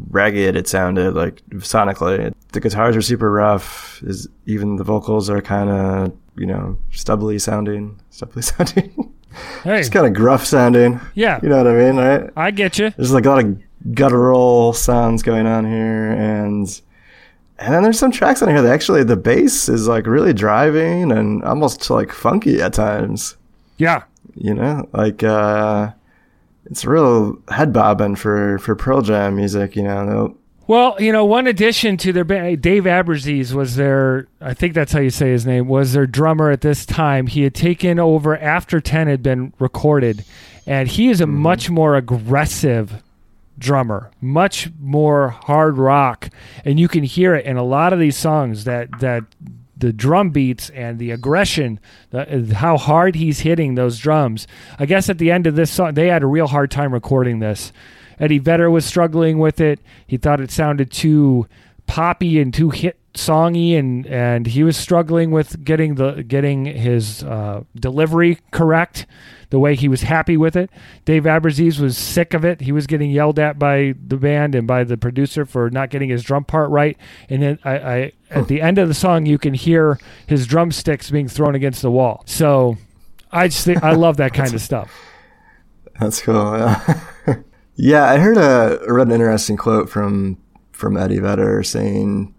ragged 0.10 0.56
it 0.56 0.68
sounded 0.68 1.14
like 1.14 1.44
sonically. 1.58 2.34
The 2.52 2.60
guitars 2.60 2.96
are 2.96 3.02
super 3.02 3.32
rough. 3.32 4.02
Is 4.02 4.28
even 4.48 4.78
the 4.78 4.84
vocals 4.84 5.30
are 5.30 5.40
kind 5.40 5.70
of 5.70 6.14
you 6.36 6.48
know 6.48 6.80
stubbly 6.92 7.38
sounding, 7.38 8.00
stubbly 8.10 8.42
sounding, 8.52 9.14
Hey, 9.64 9.78
just 9.78 9.92
kind 9.92 10.08
of 10.08 10.14
gruff 10.14 10.46
sounding. 10.48 11.00
yeah, 11.14 11.40
You 11.44 11.50
know 11.50 11.58
what 11.58 11.68
I 11.68 11.76
mean, 11.76 11.96
right? 11.98 12.30
I 12.36 12.50
get 12.50 12.80
you. 12.80 12.90
There's 12.98 13.14
like 13.14 13.26
a 13.28 13.30
lot 13.30 13.44
of 13.46 13.62
guttural 13.94 14.74
sounds 14.74 15.22
going 15.22 15.46
on 15.46 15.64
here, 15.64 16.12
and 16.12 16.82
and 17.60 17.72
then 17.74 17.84
there's 17.84 18.00
some 18.00 18.12
tracks 18.12 18.42
on 18.42 18.50
here 18.50 18.64
that 18.64 18.74
actually 18.74 19.04
the 19.04 19.16
bass 19.16 19.70
is 19.70 19.88
like 19.88 20.08
really 20.08 20.34
driving 20.34 21.12
and 21.12 21.44
almost 21.44 21.88
like 21.92 22.12
funky 22.12 22.62
at 22.64 22.74
times. 22.74 23.38
Yeah, 23.78 24.04
You 24.34 24.56
know, 24.56 24.90
like 24.92 25.22
uh, 25.24 25.92
it's 26.70 26.86
real 26.86 27.38
head 27.50 27.74
bobbing 27.74 28.16
for 28.16 28.60
for 28.60 28.76
Pearl 28.76 29.02
Jam 29.02 29.36
music. 29.36 29.76
You 29.76 29.84
know, 29.84 30.38
Well, 30.68 30.98
you 31.00 31.14
know, 31.14 31.24
one 31.24 31.48
addition 31.48 31.96
to 31.98 32.12
their 32.12 32.26
band, 32.26 32.62
Dave 32.62 32.84
Abbruzzese 32.84 33.54
was 33.54 33.78
their, 33.78 34.28
I 34.42 34.54
think 34.54 34.74
that's 34.74 34.92
how 34.92 35.00
you 35.00 35.10
say 35.10 35.32
his 35.32 35.46
name, 35.46 35.70
was 35.70 35.94
their 35.94 36.06
drummer 36.06 36.52
at 36.52 36.60
this 36.60 36.86
time. 36.86 37.28
He 37.28 37.44
had 37.44 37.56
taken 37.56 38.00
over 38.00 38.38
after 38.38 38.82
10 38.82 39.08
had 39.08 39.24
been 39.24 39.54
recorded, 39.60 40.26
and 40.66 40.90
he 40.90 41.08
is 41.08 41.22
a 41.22 41.24
mm-hmm. 41.24 41.38
much 41.38 41.70
more 41.70 41.96
aggressive 41.96 43.02
drummer, 43.58 44.12
much 44.20 44.70
more 44.80 45.30
hard 45.30 45.78
rock, 45.78 46.30
and 46.66 46.80
you 46.80 46.90
can 46.90 47.04
hear 47.04 47.34
it 47.34 47.46
in 47.46 47.56
a 47.56 47.64
lot 47.64 47.94
of 47.94 48.00
these 48.00 48.18
songs 48.18 48.66
that 48.66 49.00
that 49.00 49.24
the 49.80 49.94
drum 49.94 50.32
beats 50.32 50.70
and 50.72 51.00
the 51.00 51.12
aggression, 51.12 51.80
the, 52.10 52.54
how 52.56 52.78
hard 52.78 53.16
he's 53.16 53.40
hitting 53.40 53.76
those 53.76 54.00
drums. 54.00 54.48
I 54.80 54.86
guess 54.86 55.10
at 55.10 55.18
the 55.18 55.32
end 55.32 55.48
of 55.48 55.56
this 55.56 55.72
song, 55.72 55.94
they 55.94 56.08
had 56.08 56.24
a 56.24 56.28
real 56.28 56.48
hard 56.48 56.72
time 56.72 56.94
recording 56.94 57.40
this. 57.40 57.72
Eddie 58.20 58.40
Vedder 58.40 58.72
was 58.72 58.86
struggling 58.86 59.38
with 59.38 59.62
it. 59.62 59.80
He 60.08 60.18
thought 60.18 60.42
it 60.42 60.52
sounded 60.52 60.92
too 60.92 61.48
poppy 61.88 62.40
and 62.40 62.54
too 62.54 62.70
hit 62.70 63.00
songy, 63.14 63.78
and 63.78 64.06
and 64.08 64.46
he 64.48 64.64
was 64.64 64.78
struggling 64.78 65.32
with 65.32 65.64
getting 65.64 65.96
the 65.96 66.24
getting 66.24 66.66
his 66.66 67.24
uh, 67.24 67.64
delivery 67.76 68.40
correct, 68.52 69.06
the 69.50 69.60
way 69.60 69.76
he 69.76 69.88
was 69.88 70.04
happy 70.04 70.38
with 70.38 70.56
it. 70.56 70.70
Dave 71.06 71.24
Abbruzzese 71.24 71.80
was 71.80 71.98
sick 71.98 72.34
of 72.34 72.46
it. 72.46 72.62
He 72.62 72.72
was 72.72 72.88
getting 72.88 73.10
yelled 73.12 73.40
at 73.40 73.58
by 73.58 73.96
the 74.06 74.18
band 74.18 74.56
and 74.56 74.68
by 74.68 74.84
the 74.84 74.98
producer 74.98 75.46
for 75.46 75.70
not 75.70 75.90
getting 75.90 76.10
his 76.10 76.24
drum 76.24 76.44
part 76.44 76.70
right. 76.70 76.98
And 77.30 77.42
then 77.42 77.60
I, 77.64 77.78
I 77.78 78.12
at 78.30 78.48
the 78.48 78.62
end 78.62 78.78
of 78.78 78.88
the 78.88 78.94
song, 78.94 79.26
you 79.26 79.38
can 79.38 79.54
hear 79.54 80.00
his 80.28 80.46
drumsticks 80.46 81.10
being 81.10 81.28
thrown 81.28 81.56
against 81.56 81.82
the 81.82 81.92
wall. 81.92 82.24
So 82.26 82.78
I 83.32 83.48
just 83.48 83.66
think 83.66 83.84
I 83.84 83.94
love 83.94 84.18
that 84.18 84.34
kind 84.34 84.54
of 84.54 84.62
stuff. 84.62 84.92
that's 86.00 86.22
cool. 86.22 86.58
Yeah. 86.58 87.02
yeah, 87.76 88.04
I 88.06 88.18
heard 88.18 88.38
a 88.38 88.80
read 88.88 89.08
an 89.08 89.14
interesting 89.14 89.58
quote 89.58 89.90
from 89.90 90.38
from 90.78 90.96
Eddie 90.96 91.20
Vedder 91.20 91.64
saying, 91.64 92.34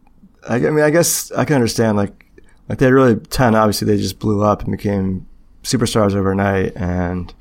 I, 0.48 0.56
I 0.56 0.70
mean, 0.70 0.84
I 0.84 0.90
guess 0.90 1.32
I 1.32 1.44
can 1.44 1.56
understand 1.56 1.96
like 1.96 2.24
like 2.68 2.78
they 2.78 2.92
really 2.92 3.16
ten 3.16 3.54
obviously 3.54 3.86
they 3.86 4.00
just 4.00 4.18
blew 4.18 4.42
up 4.42 4.62
and 4.62 4.70
became 4.70 5.26
superstars 5.64 6.14
overnight. 6.14 6.76
And 6.76 7.34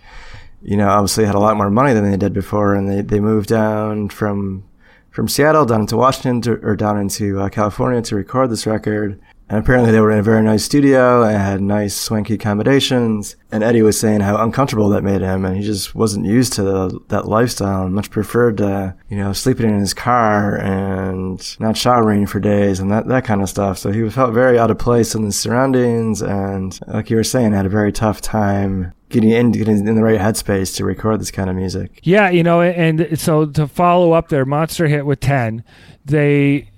you 0.64 0.76
know 0.76 0.90
obviously 0.90 1.26
had 1.26 1.36
a 1.36 1.40
lot 1.40 1.56
more 1.56 1.70
money 1.70 1.94
than 1.94 2.10
they 2.10 2.18
did 2.18 2.34
before. 2.34 2.74
And 2.74 2.90
they, 2.90 3.02
they 3.02 3.20
moved 3.20 3.50
down 3.50 4.10
from 4.10 4.64
from 5.12 5.28
Seattle 5.28 5.66
down 5.66 5.82
into 5.82 5.98
Washington 5.98 6.42
to, 6.42 6.66
or 6.66 6.76
down 6.76 7.00
into 7.00 7.40
uh, 7.40 7.50
California 7.50 8.02
to 8.02 8.16
record 8.16 8.50
this 8.50 8.66
record 8.66 9.20
and 9.50 9.60
apparently 9.60 9.92
they 9.92 10.02
were 10.02 10.12
in 10.12 10.20
a 10.20 10.24
very 10.24 10.44
nice 10.44 10.64
studio 10.64 11.24
and 11.24 11.38
had 11.38 11.62
nice 11.62 11.96
swanky 11.96 12.34
accommodations. 12.34 13.38
And 13.50 13.64
Eddie 13.64 13.82
was 13.82 13.98
saying 13.98 14.20
how 14.20 14.44
uncomfortable 14.44 14.90
that 14.90 15.04
made 15.04 15.22
him 15.22 15.46
and 15.46 15.56
he 15.56 15.64
just 15.64 15.96
wasn't 15.96 16.26
used 16.26 16.54
to 16.54 16.64
the, 16.64 17.00
that 17.08 17.28
lifestyle 17.28 17.86
and 17.86 17.96
much 17.96 18.10
preferred 18.10 18.58
to, 18.58 18.96
you 19.10 19.18
know 19.18 19.32
sleeping 19.32 19.70
in 19.70 19.80
his 19.80 19.94
car 19.94 20.58
and 20.58 21.58
not 21.60 21.78
showering 21.78 22.28
for 22.28 22.40
days 22.40 22.80
and 22.80 22.92
that, 22.92 23.08
that 23.08 23.24
kind 23.24 23.42
of 23.42 23.50
stuff. 23.50 23.78
So 23.78 23.92
he 23.92 24.10
felt 24.10 24.34
very 24.34 24.60
out 24.60 24.72
of 24.72 24.80
place 24.80 25.16
in 25.16 25.24
his 25.24 25.40
surroundings 25.40 26.22
and 26.22 26.78
like 26.88 27.10
you 27.10 27.16
were 27.16 27.24
saying 27.24 27.54
had 27.54 27.66
a 27.66 27.70
very 27.70 27.94
tough 27.94 28.20
time 28.20 28.94
getting 29.10 29.30
in 29.30 29.52
getting 29.52 29.88
in 29.88 29.96
the 29.96 30.04
right 30.04 30.20
headspace 30.20 30.76
to 30.76 30.84
record 30.84 31.22
this 31.22 31.32
kind 31.32 31.50
of 31.50 31.56
music. 31.56 32.02
Yeah, 32.04 32.30
you 32.30 32.44
know, 32.44 32.62
and 32.62 33.18
so 33.18 33.46
to 33.46 33.68
follow 33.68 34.12
up 34.12 34.28
their 34.28 34.46
monster 34.46 34.88
hit 34.88 35.06
with 35.06 35.22
10, 35.22 35.64
they 36.04 36.70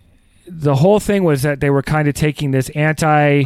the 0.49 0.75
whole 0.75 0.99
thing 0.99 1.23
was 1.23 1.41
that 1.43 1.59
they 1.59 1.69
were 1.69 1.81
kind 1.81 2.07
of 2.07 2.15
taking 2.15 2.51
this 2.51 2.69
anti 2.69 3.43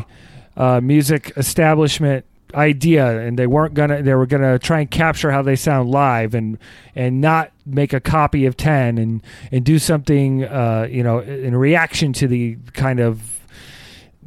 uh, 0.55 0.81
music 0.81 1.33
establishment 1.37 2.25
idea 2.53 3.19
and 3.21 3.39
they 3.39 3.47
weren't 3.47 3.73
gonna 3.73 4.03
they 4.03 4.13
were 4.13 4.27
gonna 4.27 4.59
try 4.59 4.79
and 4.79 4.91
capture 4.91 5.31
how 5.31 5.41
they 5.41 5.55
sound 5.55 5.89
live 5.89 6.35
and 6.35 6.59
and 6.93 7.19
not 7.19 7.51
make 7.65 7.93
a 7.93 7.99
copy 7.99 8.45
of 8.45 8.55
10 8.55 8.99
and 8.99 9.23
and 9.51 9.65
do 9.65 9.79
something 9.79 10.43
uh 10.43 10.87
you 10.87 11.01
know 11.01 11.17
in 11.17 11.55
reaction 11.55 12.13
to 12.13 12.27
the 12.27 12.55
kind 12.73 12.99
of 12.99 13.33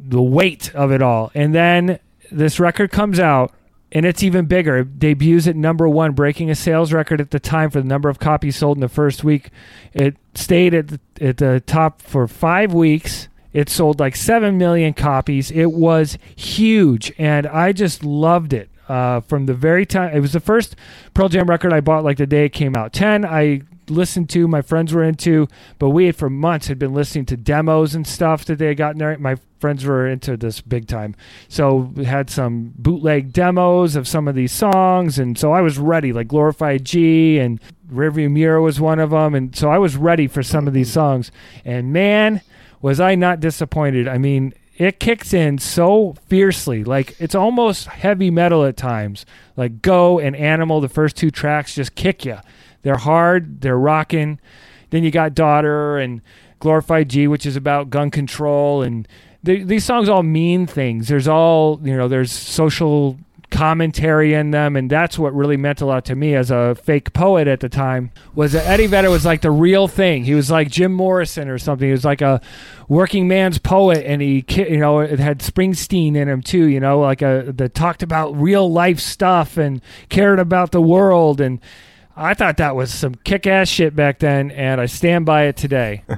the 0.07 0.21
weight 0.21 0.73
of 0.73 0.91
it 0.91 1.01
all. 1.01 1.31
And 1.35 1.53
then 1.53 1.99
this 2.31 2.59
record 2.59 2.91
comes 2.91 3.19
out 3.19 3.53
and 3.91 4.05
it's 4.05 4.23
even 4.23 4.45
bigger 4.45 4.77
it 4.77 4.99
debuts 4.99 5.47
at 5.47 5.55
number 5.55 5.87
one 5.87 6.11
breaking 6.11 6.49
a 6.49 6.55
sales 6.55 6.91
record 6.91 7.21
at 7.21 7.31
the 7.31 7.39
time 7.39 7.69
for 7.69 7.81
the 7.81 7.87
number 7.87 8.09
of 8.09 8.19
copies 8.19 8.57
sold 8.57 8.77
in 8.77 8.81
the 8.81 8.89
first 8.89 9.23
week 9.23 9.49
it 9.93 10.17
stayed 10.35 10.73
at 10.73 10.87
the, 10.87 10.99
at 11.21 11.37
the 11.37 11.61
top 11.65 12.01
for 12.01 12.27
five 12.27 12.73
weeks 12.73 13.27
it 13.57 13.69
sold 13.69 13.99
like 13.99 14.15
7 14.15 14.55
million 14.55 14.93
copies. 14.93 15.49
It 15.49 15.71
was 15.71 16.19
huge, 16.35 17.11
and 17.17 17.47
I 17.47 17.71
just 17.71 18.03
loved 18.03 18.53
it. 18.53 18.69
Uh, 18.87 19.19
from 19.21 19.47
the 19.47 19.53
very 19.53 19.85
time 19.85 20.15
it 20.15 20.21
was 20.21 20.31
the 20.31 20.39
first 20.39 20.75
Pearl 21.13 21.27
Jam 21.27 21.49
record 21.49 21.73
I 21.73 21.81
bought, 21.81 22.05
like 22.05 22.17
the 22.17 22.27
day 22.27 22.45
it 22.45 22.53
came 22.53 22.75
out. 22.75 22.93
10, 22.93 23.25
I 23.25 23.63
listened 23.89 24.29
to, 24.31 24.47
my 24.47 24.61
friends 24.61 24.93
were 24.93 25.03
into, 25.03 25.47
but 25.79 25.89
we 25.89 26.05
had 26.05 26.15
for 26.15 26.29
months 26.29 26.67
had 26.67 26.79
been 26.79 26.93
listening 26.93 27.25
to 27.27 27.37
demos 27.37 27.95
and 27.95 28.05
stuff 28.05 28.45
that 28.45 28.57
they 28.57 28.67
had 28.67 28.77
gotten 28.77 28.99
there. 28.99 29.17
My 29.17 29.37
friends 29.59 29.85
were 29.85 30.07
into 30.07 30.37
this 30.37 30.61
big 30.61 30.87
time. 30.87 31.15
So 31.47 31.75
we 31.75 32.05
had 32.05 32.29
some 32.29 32.73
bootleg 32.77 33.33
demos 33.33 33.95
of 33.95 34.07
some 34.07 34.27
of 34.27 34.35
these 34.35 34.51
songs, 34.51 35.19
and 35.19 35.37
so 35.37 35.51
I 35.51 35.61
was 35.61 35.77
ready, 35.77 36.13
like 36.13 36.27
Glorified 36.27 36.85
G 36.85 37.39
and 37.39 37.59
Rearview 37.91 38.29
Mirror 38.29 38.61
was 38.61 38.79
one 38.79 38.99
of 38.99 39.11
them, 39.11 39.33
and 39.33 39.55
so 39.55 39.69
I 39.69 39.77
was 39.77 39.95
ready 39.95 40.27
for 40.27 40.43
some 40.43 40.67
of 40.67 40.73
these 40.73 40.91
songs. 40.91 41.31
And 41.63 41.93
man, 41.93 42.41
was 42.81 42.99
I 42.99 43.15
not 43.15 43.39
disappointed. 43.39 44.07
I 44.07 44.17
mean, 44.17 44.53
it 44.77 44.99
kicks 44.99 45.33
in 45.33 45.57
so 45.57 46.15
fiercely. 46.27 46.83
Like 46.83 47.15
it's 47.19 47.35
almost 47.35 47.87
heavy 47.87 48.29
metal 48.29 48.63
at 48.65 48.77
times. 48.77 49.25
Like 49.55 49.81
Go 49.81 50.19
and 50.19 50.35
Animal, 50.35 50.81
the 50.81 50.89
first 50.89 51.15
two 51.15 51.31
tracks 51.31 51.75
just 51.75 51.95
kick 51.95 52.25
you. 52.25 52.37
They're 52.87 52.95
hard, 52.95 53.59
they're 53.59 53.77
rocking. 53.77 54.39
Then 54.91 55.03
you 55.03 55.11
got 55.11 55.35
Daughter 55.35 55.97
and 55.97 56.21
Glorified 56.59 57.09
G, 57.09 57.27
which 57.27 57.45
is 57.45 57.57
about 57.57 57.89
gun 57.89 58.09
control 58.09 58.81
and 58.81 59.05
these 59.43 59.83
songs 59.83 60.07
all 60.07 60.23
mean 60.23 60.67
things. 60.67 61.09
There's 61.09 61.27
all, 61.27 61.81
you 61.83 61.95
know, 61.95 62.07
there's 62.07 62.31
social 62.31 63.17
commentary 63.49 64.33
in 64.33 64.51
them 64.51 64.75
and 64.75 64.89
that's 64.89 65.17
what 65.17 65.33
really 65.33 65.55
meant 65.55 65.79
a 65.79 65.85
lot 65.85 66.03
to 66.03 66.15
me 66.15 66.35
as 66.35 66.51
a 66.51 66.75
fake 66.75 67.13
poet 67.13 67.47
at 67.47 67.61
the 67.61 67.69
time 67.69 68.11
was 68.35 68.51
that 68.51 68.65
Eddie 68.67 68.87
Vedder 68.87 69.09
was 69.09 69.25
like 69.25 69.39
the 69.39 69.51
real 69.51 69.87
thing 69.87 70.25
he 70.25 70.35
was 70.35 70.51
like 70.51 70.69
Jim 70.69 70.91
Morrison 70.91 71.47
or 71.47 71.57
something 71.57 71.87
he 71.87 71.91
was 71.93 72.03
like 72.03 72.21
a 72.21 72.41
working 72.89 73.25
man's 73.25 73.57
poet 73.57 74.05
and 74.05 74.21
he 74.21 74.43
you 74.49 74.77
know 74.77 74.99
it 74.99 75.17
had 75.19 75.39
Springsteen 75.39 76.17
in 76.17 76.27
him 76.27 76.41
too 76.41 76.65
you 76.65 76.81
know 76.81 76.99
like 76.99 77.21
a 77.21 77.45
that 77.55 77.73
talked 77.73 78.03
about 78.03 78.35
real 78.35 78.69
life 78.69 78.99
stuff 78.99 79.55
and 79.55 79.81
cared 80.09 80.39
about 80.39 80.73
the 80.73 80.81
world 80.81 81.39
and 81.39 81.61
I 82.17 82.33
thought 82.33 82.57
that 82.57 82.75
was 82.75 82.93
some 82.93 83.15
kick-ass 83.15 83.67
shit 83.67 83.95
back 83.95 84.19
then 84.19 84.51
and 84.51 84.81
I 84.81 84.87
stand 84.87 85.25
by 85.25 85.43
it 85.43 85.57
today 85.57 86.03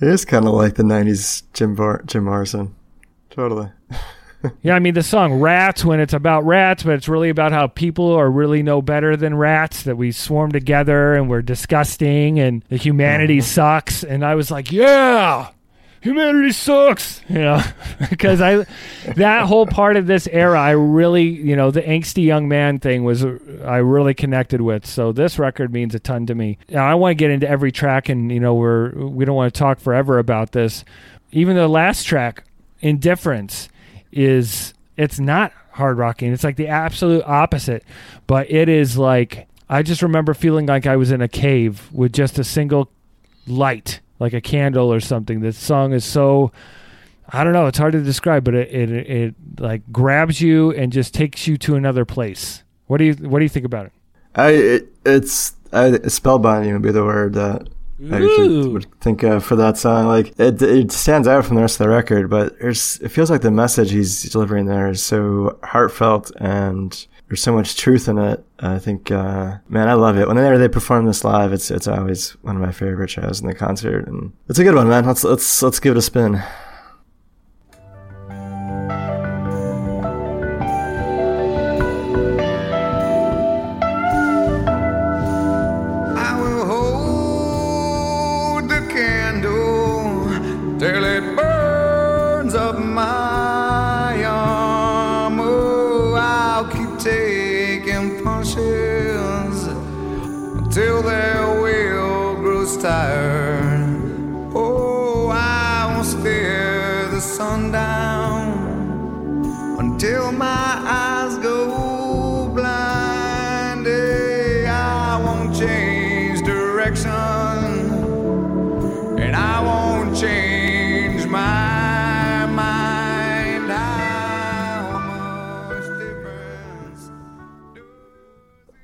It 0.00 0.06
is 0.06 0.24
kind 0.24 0.46
of 0.46 0.54
like 0.54 0.76
the 0.76 0.84
'90s 0.84 1.42
Jim 1.54 1.74
Bar- 1.74 2.02
Jim 2.06 2.24
Morrison. 2.24 2.74
Totally. 3.30 3.70
Yeah, 4.62 4.76
I 4.76 4.78
mean 4.78 4.94
the 4.94 5.02
song 5.02 5.40
"Rats" 5.40 5.84
when 5.84 5.98
it's 5.98 6.12
about 6.12 6.46
rats, 6.46 6.84
but 6.84 6.92
it's 6.92 7.08
really 7.08 7.28
about 7.28 7.50
how 7.50 7.66
people 7.66 8.12
are 8.12 8.30
really 8.30 8.62
no 8.62 8.80
better 8.80 9.16
than 9.16 9.36
rats. 9.36 9.82
That 9.82 9.96
we 9.96 10.12
swarm 10.12 10.52
together 10.52 11.14
and 11.14 11.28
we're 11.28 11.42
disgusting, 11.42 12.38
and 12.38 12.64
the 12.68 12.76
humanity 12.76 13.38
uh-huh. 13.38 13.48
sucks. 13.48 14.04
And 14.04 14.24
I 14.24 14.36
was 14.36 14.48
like, 14.48 14.70
yeah, 14.70 15.48
humanity 16.00 16.52
sucks. 16.52 17.20
You 17.28 17.40
know, 17.40 17.62
because 18.10 18.40
I 18.40 18.64
that 19.16 19.46
whole 19.46 19.66
part 19.66 19.96
of 19.96 20.06
this 20.06 20.26
era, 20.28 20.58
I 20.58 20.70
really, 20.70 21.24
you 21.24 21.54
know, 21.54 21.70
the 21.70 21.82
angsty 21.82 22.24
young 22.24 22.48
man 22.48 22.78
thing 22.78 23.04
was 23.04 23.22
uh, 23.22 23.38
I 23.66 23.76
really 23.78 24.14
connected 24.14 24.62
with. 24.62 24.86
So 24.86 25.12
this 25.12 25.38
record 25.38 25.72
means 25.72 25.94
a 25.94 25.98
ton 25.98 26.24
to 26.26 26.34
me. 26.34 26.56
Now 26.70 26.86
I 26.86 26.94
want 26.94 27.12
to 27.12 27.14
get 27.22 27.30
into 27.30 27.48
every 27.48 27.70
track, 27.70 28.08
and 28.08 28.32
you 28.32 28.40
know, 28.40 28.54
we're 28.54 28.92
we 28.92 29.26
don't 29.26 29.36
want 29.36 29.52
to 29.52 29.58
talk 29.58 29.78
forever 29.78 30.18
about 30.18 30.52
this. 30.52 30.84
Even 31.32 31.54
the 31.54 31.68
last 31.68 32.04
track, 32.04 32.44
"Indifference." 32.80 33.68
is 34.12 34.74
it's 34.96 35.20
not 35.20 35.52
hard 35.72 35.98
rocking. 35.98 36.32
It's 36.32 36.44
like 36.44 36.56
the 36.56 36.68
absolute 36.68 37.22
opposite, 37.26 37.84
but 38.26 38.50
it 38.50 38.68
is 38.68 38.98
like 38.98 39.46
I 39.68 39.82
just 39.82 40.02
remember 40.02 40.34
feeling 40.34 40.66
like 40.66 40.86
I 40.86 40.96
was 40.96 41.10
in 41.10 41.20
a 41.20 41.28
cave 41.28 41.88
with 41.92 42.12
just 42.12 42.38
a 42.38 42.44
single 42.44 42.90
light, 43.46 44.00
like 44.18 44.32
a 44.32 44.40
candle 44.40 44.92
or 44.92 45.00
something. 45.00 45.40
This 45.40 45.58
song 45.58 45.92
is 45.92 46.04
so 46.04 46.52
I 47.30 47.44
don't 47.44 47.52
know, 47.52 47.66
it's 47.66 47.78
hard 47.78 47.92
to 47.92 48.02
describe, 48.02 48.44
but 48.44 48.54
it 48.54 48.72
it, 48.72 48.90
it 48.90 49.34
like 49.58 49.82
grabs 49.92 50.40
you 50.40 50.72
and 50.72 50.92
just 50.92 51.14
takes 51.14 51.46
you 51.46 51.56
to 51.58 51.76
another 51.76 52.04
place. 52.04 52.62
What 52.86 52.98
do 52.98 53.04
you 53.04 53.14
what 53.14 53.38
do 53.38 53.44
you 53.44 53.50
think 53.50 53.66
about 53.66 53.86
it? 53.86 53.92
I 54.34 54.48
it, 54.50 54.88
it's 55.04 55.54
I, 55.72 55.90
spellbinding 55.90 56.72
would 56.72 56.82
be 56.82 56.92
the 56.92 57.04
word 57.04 57.34
that 57.34 57.68
I 58.10 58.20
Ooh. 58.20 58.70
would 58.70 58.86
think 59.00 59.22
of 59.24 59.44
for 59.44 59.56
that 59.56 59.76
song. 59.76 60.06
Like 60.06 60.38
it, 60.38 60.62
it 60.62 60.92
stands 60.92 61.26
out 61.26 61.44
from 61.44 61.56
the 61.56 61.62
rest 61.62 61.80
of 61.80 61.84
the 61.84 61.90
record, 61.90 62.30
but 62.30 62.54
it 62.60 62.74
feels 63.10 63.30
like 63.30 63.42
the 63.42 63.50
message 63.50 63.90
he's 63.90 64.22
delivering 64.22 64.66
there 64.66 64.88
is 64.88 65.02
so 65.02 65.58
heartfelt 65.64 66.30
and 66.36 67.06
there's 67.28 67.42
so 67.42 67.52
much 67.52 67.76
truth 67.76 68.08
in 68.08 68.18
it. 68.18 68.44
I 68.58 68.78
think, 68.78 69.10
uh, 69.10 69.58
man, 69.68 69.88
I 69.88 69.92
love 69.92 70.16
it. 70.16 70.26
Whenever 70.26 70.58
they 70.58 70.68
perform 70.68 71.06
this 71.06 71.24
live, 71.24 71.52
it's 71.52 71.70
it's 71.70 71.86
always 71.86 72.30
one 72.42 72.56
of 72.56 72.62
my 72.62 72.72
favorite 72.72 73.10
shows 73.10 73.40
in 73.40 73.46
the 73.46 73.54
concert, 73.54 74.06
and 74.06 74.32
it's 74.48 74.58
a 74.58 74.64
good 74.64 74.74
one, 74.74 74.88
man. 74.88 75.04
Let's 75.06 75.24
let's 75.24 75.62
let's 75.62 75.78
give 75.78 75.94
it 75.94 75.98
a 75.98 76.02
spin. 76.02 76.42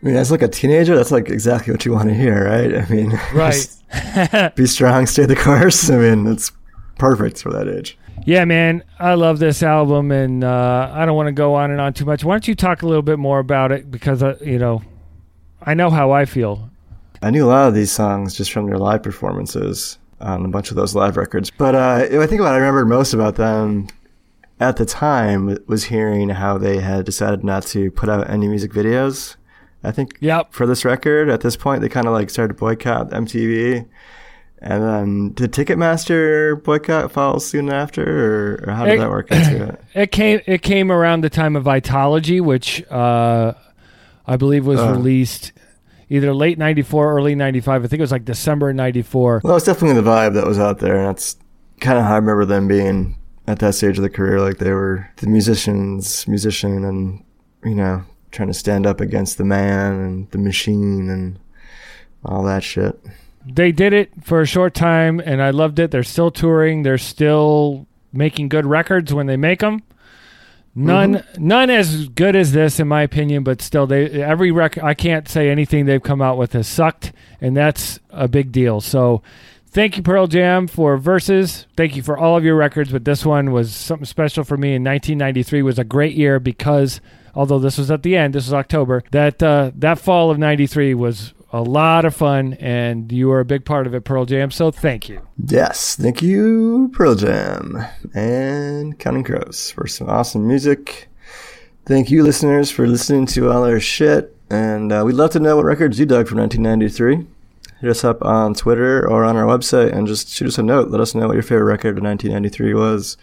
I 0.05 0.09
mean, 0.09 0.17
as 0.17 0.31
like 0.31 0.43
a 0.43 0.49
teenager, 0.49 0.95
that's 0.95 1.11
like 1.11 1.31
exactly 1.31 1.73
what 1.73 1.87
you 1.87 1.93
want 1.93 2.11
to 2.11 2.15
hear, 2.15 2.45
right? 2.45 2.75
I 2.77 2.87
mean, 2.93 3.19
Right. 3.33 4.55
be 4.55 4.67
strong, 4.67 5.07
stay 5.07 5.25
the 5.25 5.35
course. 5.35 5.89
I 5.89 5.97
mean, 5.97 6.27
it's 6.27 6.53
perfect 6.99 7.41
for 7.41 7.51
that 7.53 7.69
age. 7.69 7.97
Yeah, 8.27 8.45
man, 8.45 8.85
I 8.99 9.15
love 9.15 9.39
this 9.39 9.63
album, 9.63 10.11
and 10.13 10.45
uh, 10.45 10.91
I 10.93 11.07
don't 11.07 11.17
want 11.17 11.29
to 11.29 11.33
go 11.33 11.55
on 11.55 11.71
and 11.71 11.81
on 11.81 11.95
too 11.95 12.05
much. 12.05 12.23
Why 12.23 12.35
don't 12.35 12.47
you 12.47 12.55
talk 12.55 12.83
a 12.83 12.87
little 12.87 13.03
bit 13.03 13.19
more 13.19 13.39
about 13.39 13.73
it? 13.73 13.91
Because 13.91 14.23
uh, 14.23 14.37
you 14.43 14.59
know, 14.59 14.83
I 15.63 15.73
know 15.73 15.89
how 15.89 16.11
I 16.13 16.27
feel. 16.27 16.69
I 17.23 17.31
knew 17.31 17.47
a 17.47 17.49
lot 17.49 17.69
of 17.69 17.75
these 17.75 17.91
songs 17.91 18.35
just 18.35 18.53
from 18.53 18.67
their 18.67 18.79
live 18.79 19.03
performances 19.03 19.99
on 20.21 20.45
a 20.45 20.49
bunch 20.49 20.71
of 20.71 20.77
those 20.77 20.95
live 20.95 21.17
records. 21.17 21.51
But 21.51 21.75
uh, 21.75 22.07
I 22.21 22.27
think 22.27 22.41
about 22.41 22.53
it, 22.53 22.57
I 22.57 22.59
remembered 22.59 22.89
most 22.89 23.15
about 23.15 23.37
them 23.37 23.89
at 24.61 24.77
the 24.77 24.85
time 24.85 25.59
was 25.67 25.85
hearing 25.85 26.29
how 26.29 26.59
they 26.59 26.79
had 26.81 27.07
decided 27.07 27.43
not 27.43 27.63
to 27.69 27.91
put 27.91 28.11
out 28.11 28.29
any 28.29 28.49
music 28.49 28.73
videos. 28.73 29.37
I 29.85 29.93
think 29.93 30.17
Yep. 30.21 30.53
for 30.53 30.67
this 30.67 30.85
record 30.85 31.29
at 31.29 31.41
this 31.43 31.57
point 31.57 31.81
they 31.83 31.89
kind 31.89 32.07
of 32.07 32.13
like 32.13 32.31
started 32.31 32.55
to 32.55 32.59
boycott 32.59 33.11
MTV. 33.11 33.87
And 34.67 34.83
then 34.83 35.29
did 35.35 35.53
Ticketmaster 35.53 36.63
boycott 36.63 37.13
follow 37.13 37.39
soon 37.39 37.69
after, 37.71 38.03
or, 38.03 38.65
or 38.67 38.73
how 38.73 38.87
did 38.87 38.95
It- 38.95 38.99
that 39.01 39.11
work 39.11 39.31
into 39.31 39.65
it? 39.69 39.81
It 39.95 40.11
came 40.11 40.41
it 40.47 40.63
came 40.63 40.91
around 40.91 41.21
the 41.23 41.31
time 41.31 41.55
of 41.55 41.65
Vitalogy, 41.65 42.41
which 42.41 42.83
uh, 42.91 43.53
I 44.27 44.37
believe 44.37 44.67
was 44.67 44.81
Uh. 44.81 44.91
released 44.93 45.53
either 46.09 46.33
late 46.33 46.57
'94, 46.59 47.13
early 47.15 47.35
'95. 47.35 47.85
I 47.85 47.87
think 47.89 47.99
it 48.01 48.03
was 48.03 48.13
like 48.13 48.25
December 48.25 48.73
'94. 48.73 49.43
Well, 49.45 49.57
it's 49.57 49.67
definitely 49.67 50.01
the 50.01 50.09
vibe 50.09 50.33
that 50.35 50.47
was 50.47 50.59
out 50.59 50.79
there, 50.79 50.97
and 50.97 51.09
that's 51.09 51.37
kind 51.81 51.99
of 51.99 52.05
how 52.05 52.13
I 52.15 52.17
remember 52.17 52.45
them 52.47 52.67
being 52.67 53.17
at 53.47 53.59
that 53.59 53.75
stage 53.75 53.99
of 53.99 54.03
the 54.03 54.09
career. 54.11 54.41
Like 54.41 54.59
they 54.59 54.73
were 54.73 55.11
the 55.19 55.27
musicians, 55.27 56.27
musician, 56.27 56.85
and 56.85 57.23
you 57.65 57.75
know, 57.75 58.03
trying 58.35 58.49
to 58.49 58.55
stand 58.55 58.87
up 58.87 59.01
against 59.01 59.39
the 59.39 59.45
man 59.45 59.93
and 60.01 60.31
the 60.31 60.39
machine 60.39 61.09
and 61.09 61.39
all 62.25 62.43
that 62.45 62.63
shit. 62.63 62.99
They 63.47 63.73
did 63.73 63.93
it 63.93 64.11
for 64.23 64.41
a 64.41 64.47
short 64.47 64.75
time, 64.75 65.21
and 65.21 65.43
I 65.43 65.51
loved 65.51 65.79
it. 65.79 65.91
They're 65.91 66.03
still 66.03 66.31
touring. 66.31 66.83
They're 66.83 66.99
still 66.99 67.87
making 68.13 68.49
good 68.49 68.67
records 68.67 69.13
when 69.13 69.27
they 69.27 69.37
make 69.37 69.61
them. 69.61 69.83
None, 70.75 71.15
mm-hmm. 71.15 71.47
none 71.47 71.71
as 71.71 72.09
good 72.09 72.35
as 72.35 72.53
this, 72.53 72.81
in 72.81 72.89
my 72.89 73.03
opinion. 73.03 73.45
But 73.45 73.63
still, 73.63 73.87
they 73.87 74.11
every 74.23 74.51
record. 74.51 74.83
I 74.83 74.95
can't 74.95 75.29
say 75.29 75.49
anything 75.49 75.87
they've 75.87 76.03
come 76.03 76.21
out 76.21 76.37
with 76.37 76.53
has 76.55 76.67
sucked, 76.67 77.13
and 77.41 77.57
that's 77.57 78.01
a 78.11 78.27
big 78.27 78.51
deal. 78.51 78.81
So, 78.81 79.23
thank 79.69 79.97
you, 79.97 80.03
Pearl 80.03 80.27
Jam, 80.27 80.67
for 80.67 80.97
verses. 80.97 81.67
Thank 81.77 81.95
you 81.95 82.03
for 82.03 82.19
all 82.19 82.37
of 82.37 82.45
your 82.45 82.57
records, 82.57 82.91
but 82.91 83.05
this 83.05 83.25
one 83.25 83.53
was 83.53 83.75
something 83.75 84.07
special 84.07 84.43
for 84.43 84.57
me. 84.57 84.75
In 84.75 84.83
1993 84.83 85.63
was 85.63 85.79
a 85.79 85.85
great 85.85 86.17
year 86.17 86.41
because, 86.41 87.01
although 87.35 87.59
this 87.59 87.79
was 87.79 87.91
at 87.91 88.03
the 88.03 88.17
end, 88.17 88.35
this 88.35 88.47
was 88.47 88.55
October. 88.55 89.03
That 89.11 89.43
uh, 89.43 89.73
that 89.77 89.99
fall 89.99 90.31
of 90.31 90.39
'93 90.39 90.95
was 90.95 91.35
a 91.53 91.63
lot 91.63 92.05
of 92.05 92.15
fun, 92.15 92.55
and 92.55 93.13
you 93.13 93.29
were 93.29 93.41
a 93.41 93.45
big 93.45 93.65
part 93.65 93.87
of 93.87 93.95
it, 93.95 94.05
Pearl 94.05 94.25
Jam. 94.25 94.51
So, 94.51 94.71
thank 94.71 95.09
you. 95.09 95.27
Yes, 95.47 95.95
thank 95.95 96.21
you, 96.21 96.91
Pearl 96.93 97.15
Jam 97.15 97.85
and 98.13 98.99
Counting 98.99 99.23
Crows 99.23 99.71
for 99.71 99.87
some 99.87 100.09
awesome 100.09 100.49
music. 100.49 101.09
Thank 101.87 102.11
you, 102.11 102.23
listeners, 102.23 102.71
for 102.71 102.87
listening 102.87 103.27
to 103.27 103.53
all 103.53 103.65
our 103.65 103.79
shit. 103.79 104.35
And 104.51 104.93
uh, 104.93 105.03
we'd 105.07 105.15
love 105.15 105.31
to 105.31 105.41
know 105.41 105.57
what 105.57 105.65
records 105.65 106.01
you 106.01 106.07
dug 106.07 106.29
from 106.29 106.39
1993. 106.39 107.27
Hit 107.81 107.91
us 107.91 108.05
up 108.05 108.25
on 108.25 108.55
Twitter 108.55 109.09
or 109.09 109.25
on 109.25 109.37
our 109.37 109.45
website 109.45 109.93
and 109.93 110.07
just 110.07 110.29
shoot 110.29 110.49
us 110.49 110.59
a 110.59 110.63
note. 110.63 110.89
Let 110.89 111.01
us 111.01 111.15
know 111.15 111.27
what 111.27 111.35
your 111.35 111.43
favorite 111.43 111.65
record 111.65 111.99
of 111.99 112.05
1993 112.05 112.75
was. 112.75 113.17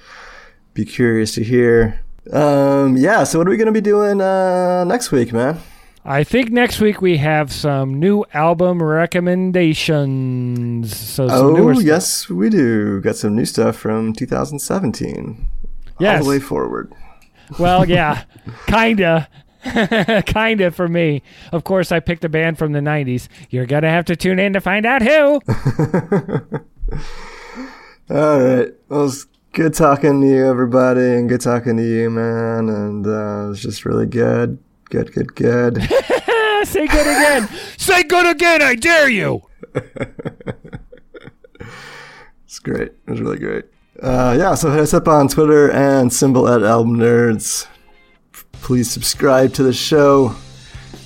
Be 0.73 0.85
curious 0.85 1.33
to 1.35 1.43
hear. 1.43 2.01
Um, 2.31 2.95
yeah, 2.97 3.23
so 3.23 3.39
what 3.39 3.47
are 3.47 3.51
we 3.51 3.57
going 3.57 3.65
to 3.67 3.71
be 3.71 3.81
doing 3.81 4.21
uh, 4.21 4.83
next 4.83 5.11
week, 5.11 5.33
man? 5.33 5.59
I 6.05 6.23
think 6.23 6.49
next 6.51 6.79
week 6.81 6.99
we 7.01 7.17
have 7.17 7.51
some 7.53 7.99
new 7.99 8.23
album 8.33 8.81
recommendations. 8.81 10.97
So 10.97 11.27
Oh, 11.29 11.51
newer 11.51 11.75
stuff. 11.75 11.85
yes, 11.85 12.27
we 12.29 12.49
do. 12.49 12.99
Got 13.01 13.15
some 13.17 13.35
new 13.35 13.45
stuff 13.45 13.75
from 13.75 14.13
2017. 14.13 15.47
All 15.99 16.23
the 16.23 16.29
way 16.29 16.39
forward. 16.39 16.91
Well, 17.59 17.87
yeah, 17.87 18.23
kinda, 18.67 19.27
kinda 20.25 20.71
for 20.71 20.87
me. 20.87 21.21
Of 21.51 21.63
course, 21.63 21.91
I 21.91 21.99
picked 21.99 22.23
a 22.25 22.29
band 22.29 22.57
from 22.57 22.71
the 22.71 22.79
'90s. 22.79 23.27
You're 23.51 23.67
gonna 23.67 23.89
have 23.89 24.05
to 24.05 24.15
tune 24.15 24.39
in 24.39 24.53
to 24.53 24.61
find 24.61 24.85
out 24.87 25.03
who. 25.03 25.39
All 28.09 28.39
right. 28.41 28.73
Well, 28.89 29.11
good 29.53 29.73
talking 29.73 30.21
to 30.21 30.27
you, 30.27 30.45
everybody, 30.45 31.01
and 31.01 31.29
good 31.29 31.41
talking 31.41 31.77
to 31.77 31.83
you, 31.83 32.09
man. 32.09 32.69
And 32.69 33.05
uh, 33.05 33.45
it 33.45 33.49
was 33.49 33.61
just 33.61 33.85
really 33.85 34.05
good. 34.05 34.57
Good, 34.85 35.13
good, 35.13 35.35
good. 35.35 35.81
Say 36.63 36.87
good 36.87 37.07
again. 37.07 37.49
Say 37.77 38.03
good 38.03 38.27
again. 38.27 38.61
I 38.61 38.75
dare 38.75 39.09
you. 39.09 39.41
It's 42.51 42.59
great. 42.59 42.89
It 42.89 43.09
was 43.09 43.21
really 43.21 43.39
great. 43.39 43.63
Uh, 44.03 44.35
yeah, 44.37 44.55
so 44.55 44.69
hit 44.71 44.81
us 44.81 44.93
up 44.93 45.07
on 45.07 45.29
Twitter 45.29 45.71
and 45.71 46.11
symbol 46.11 46.49
at 46.49 46.63
Album 46.63 46.97
Nerds. 46.97 47.65
Please 48.51 48.91
subscribe 48.91 49.53
to 49.53 49.63
the 49.63 49.71
show 49.71 50.35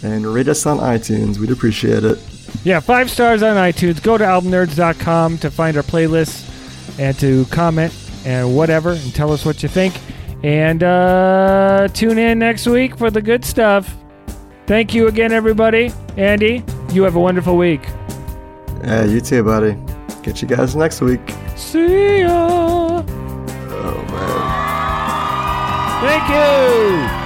and 0.01 0.25
rate 0.25 0.47
us 0.47 0.65
on 0.65 0.79
iTunes. 0.79 1.37
We'd 1.37 1.51
appreciate 1.51 2.03
it. 2.03 2.17
Yeah, 2.63 2.79
five 2.79 3.11
stars 3.11 3.43
on 3.43 3.57
iTunes. 3.57 4.01
Go 4.01 4.17
to 4.17 4.23
albumnerds.com 4.23 5.37
to 5.37 5.51
find 5.51 5.77
our 5.77 5.83
playlists 5.83 6.49
and 6.99 7.15
to 7.19 7.45
comment 7.51 7.93
and 8.25 8.55
whatever 8.55 8.91
and 8.91 9.13
tell 9.15 9.31
us 9.31 9.45
what 9.45 9.63
you 9.63 9.69
think. 9.69 9.93
And 10.43 10.83
uh, 10.83 11.87
tune 11.93 12.17
in 12.17 12.39
next 12.39 12.67
week 12.67 12.97
for 12.97 13.09
the 13.09 13.21
good 13.21 13.45
stuff. 13.45 13.95
Thank 14.67 14.93
you 14.93 15.07
again, 15.07 15.31
everybody. 15.31 15.91
Andy, 16.17 16.63
you 16.91 17.03
have 17.03 17.15
a 17.15 17.19
wonderful 17.19 17.55
week. 17.55 17.81
Yeah, 18.83 19.05
you 19.05 19.21
too, 19.21 19.43
buddy. 19.43 19.77
Catch 20.23 20.41
you 20.41 20.47
guys 20.47 20.75
next 20.75 21.01
week. 21.01 21.21
See 21.55 22.21
ya. 22.21 23.03
Oh, 23.05 24.05
man. 24.11 24.65
Thank 26.01 27.19
you. 27.19 27.24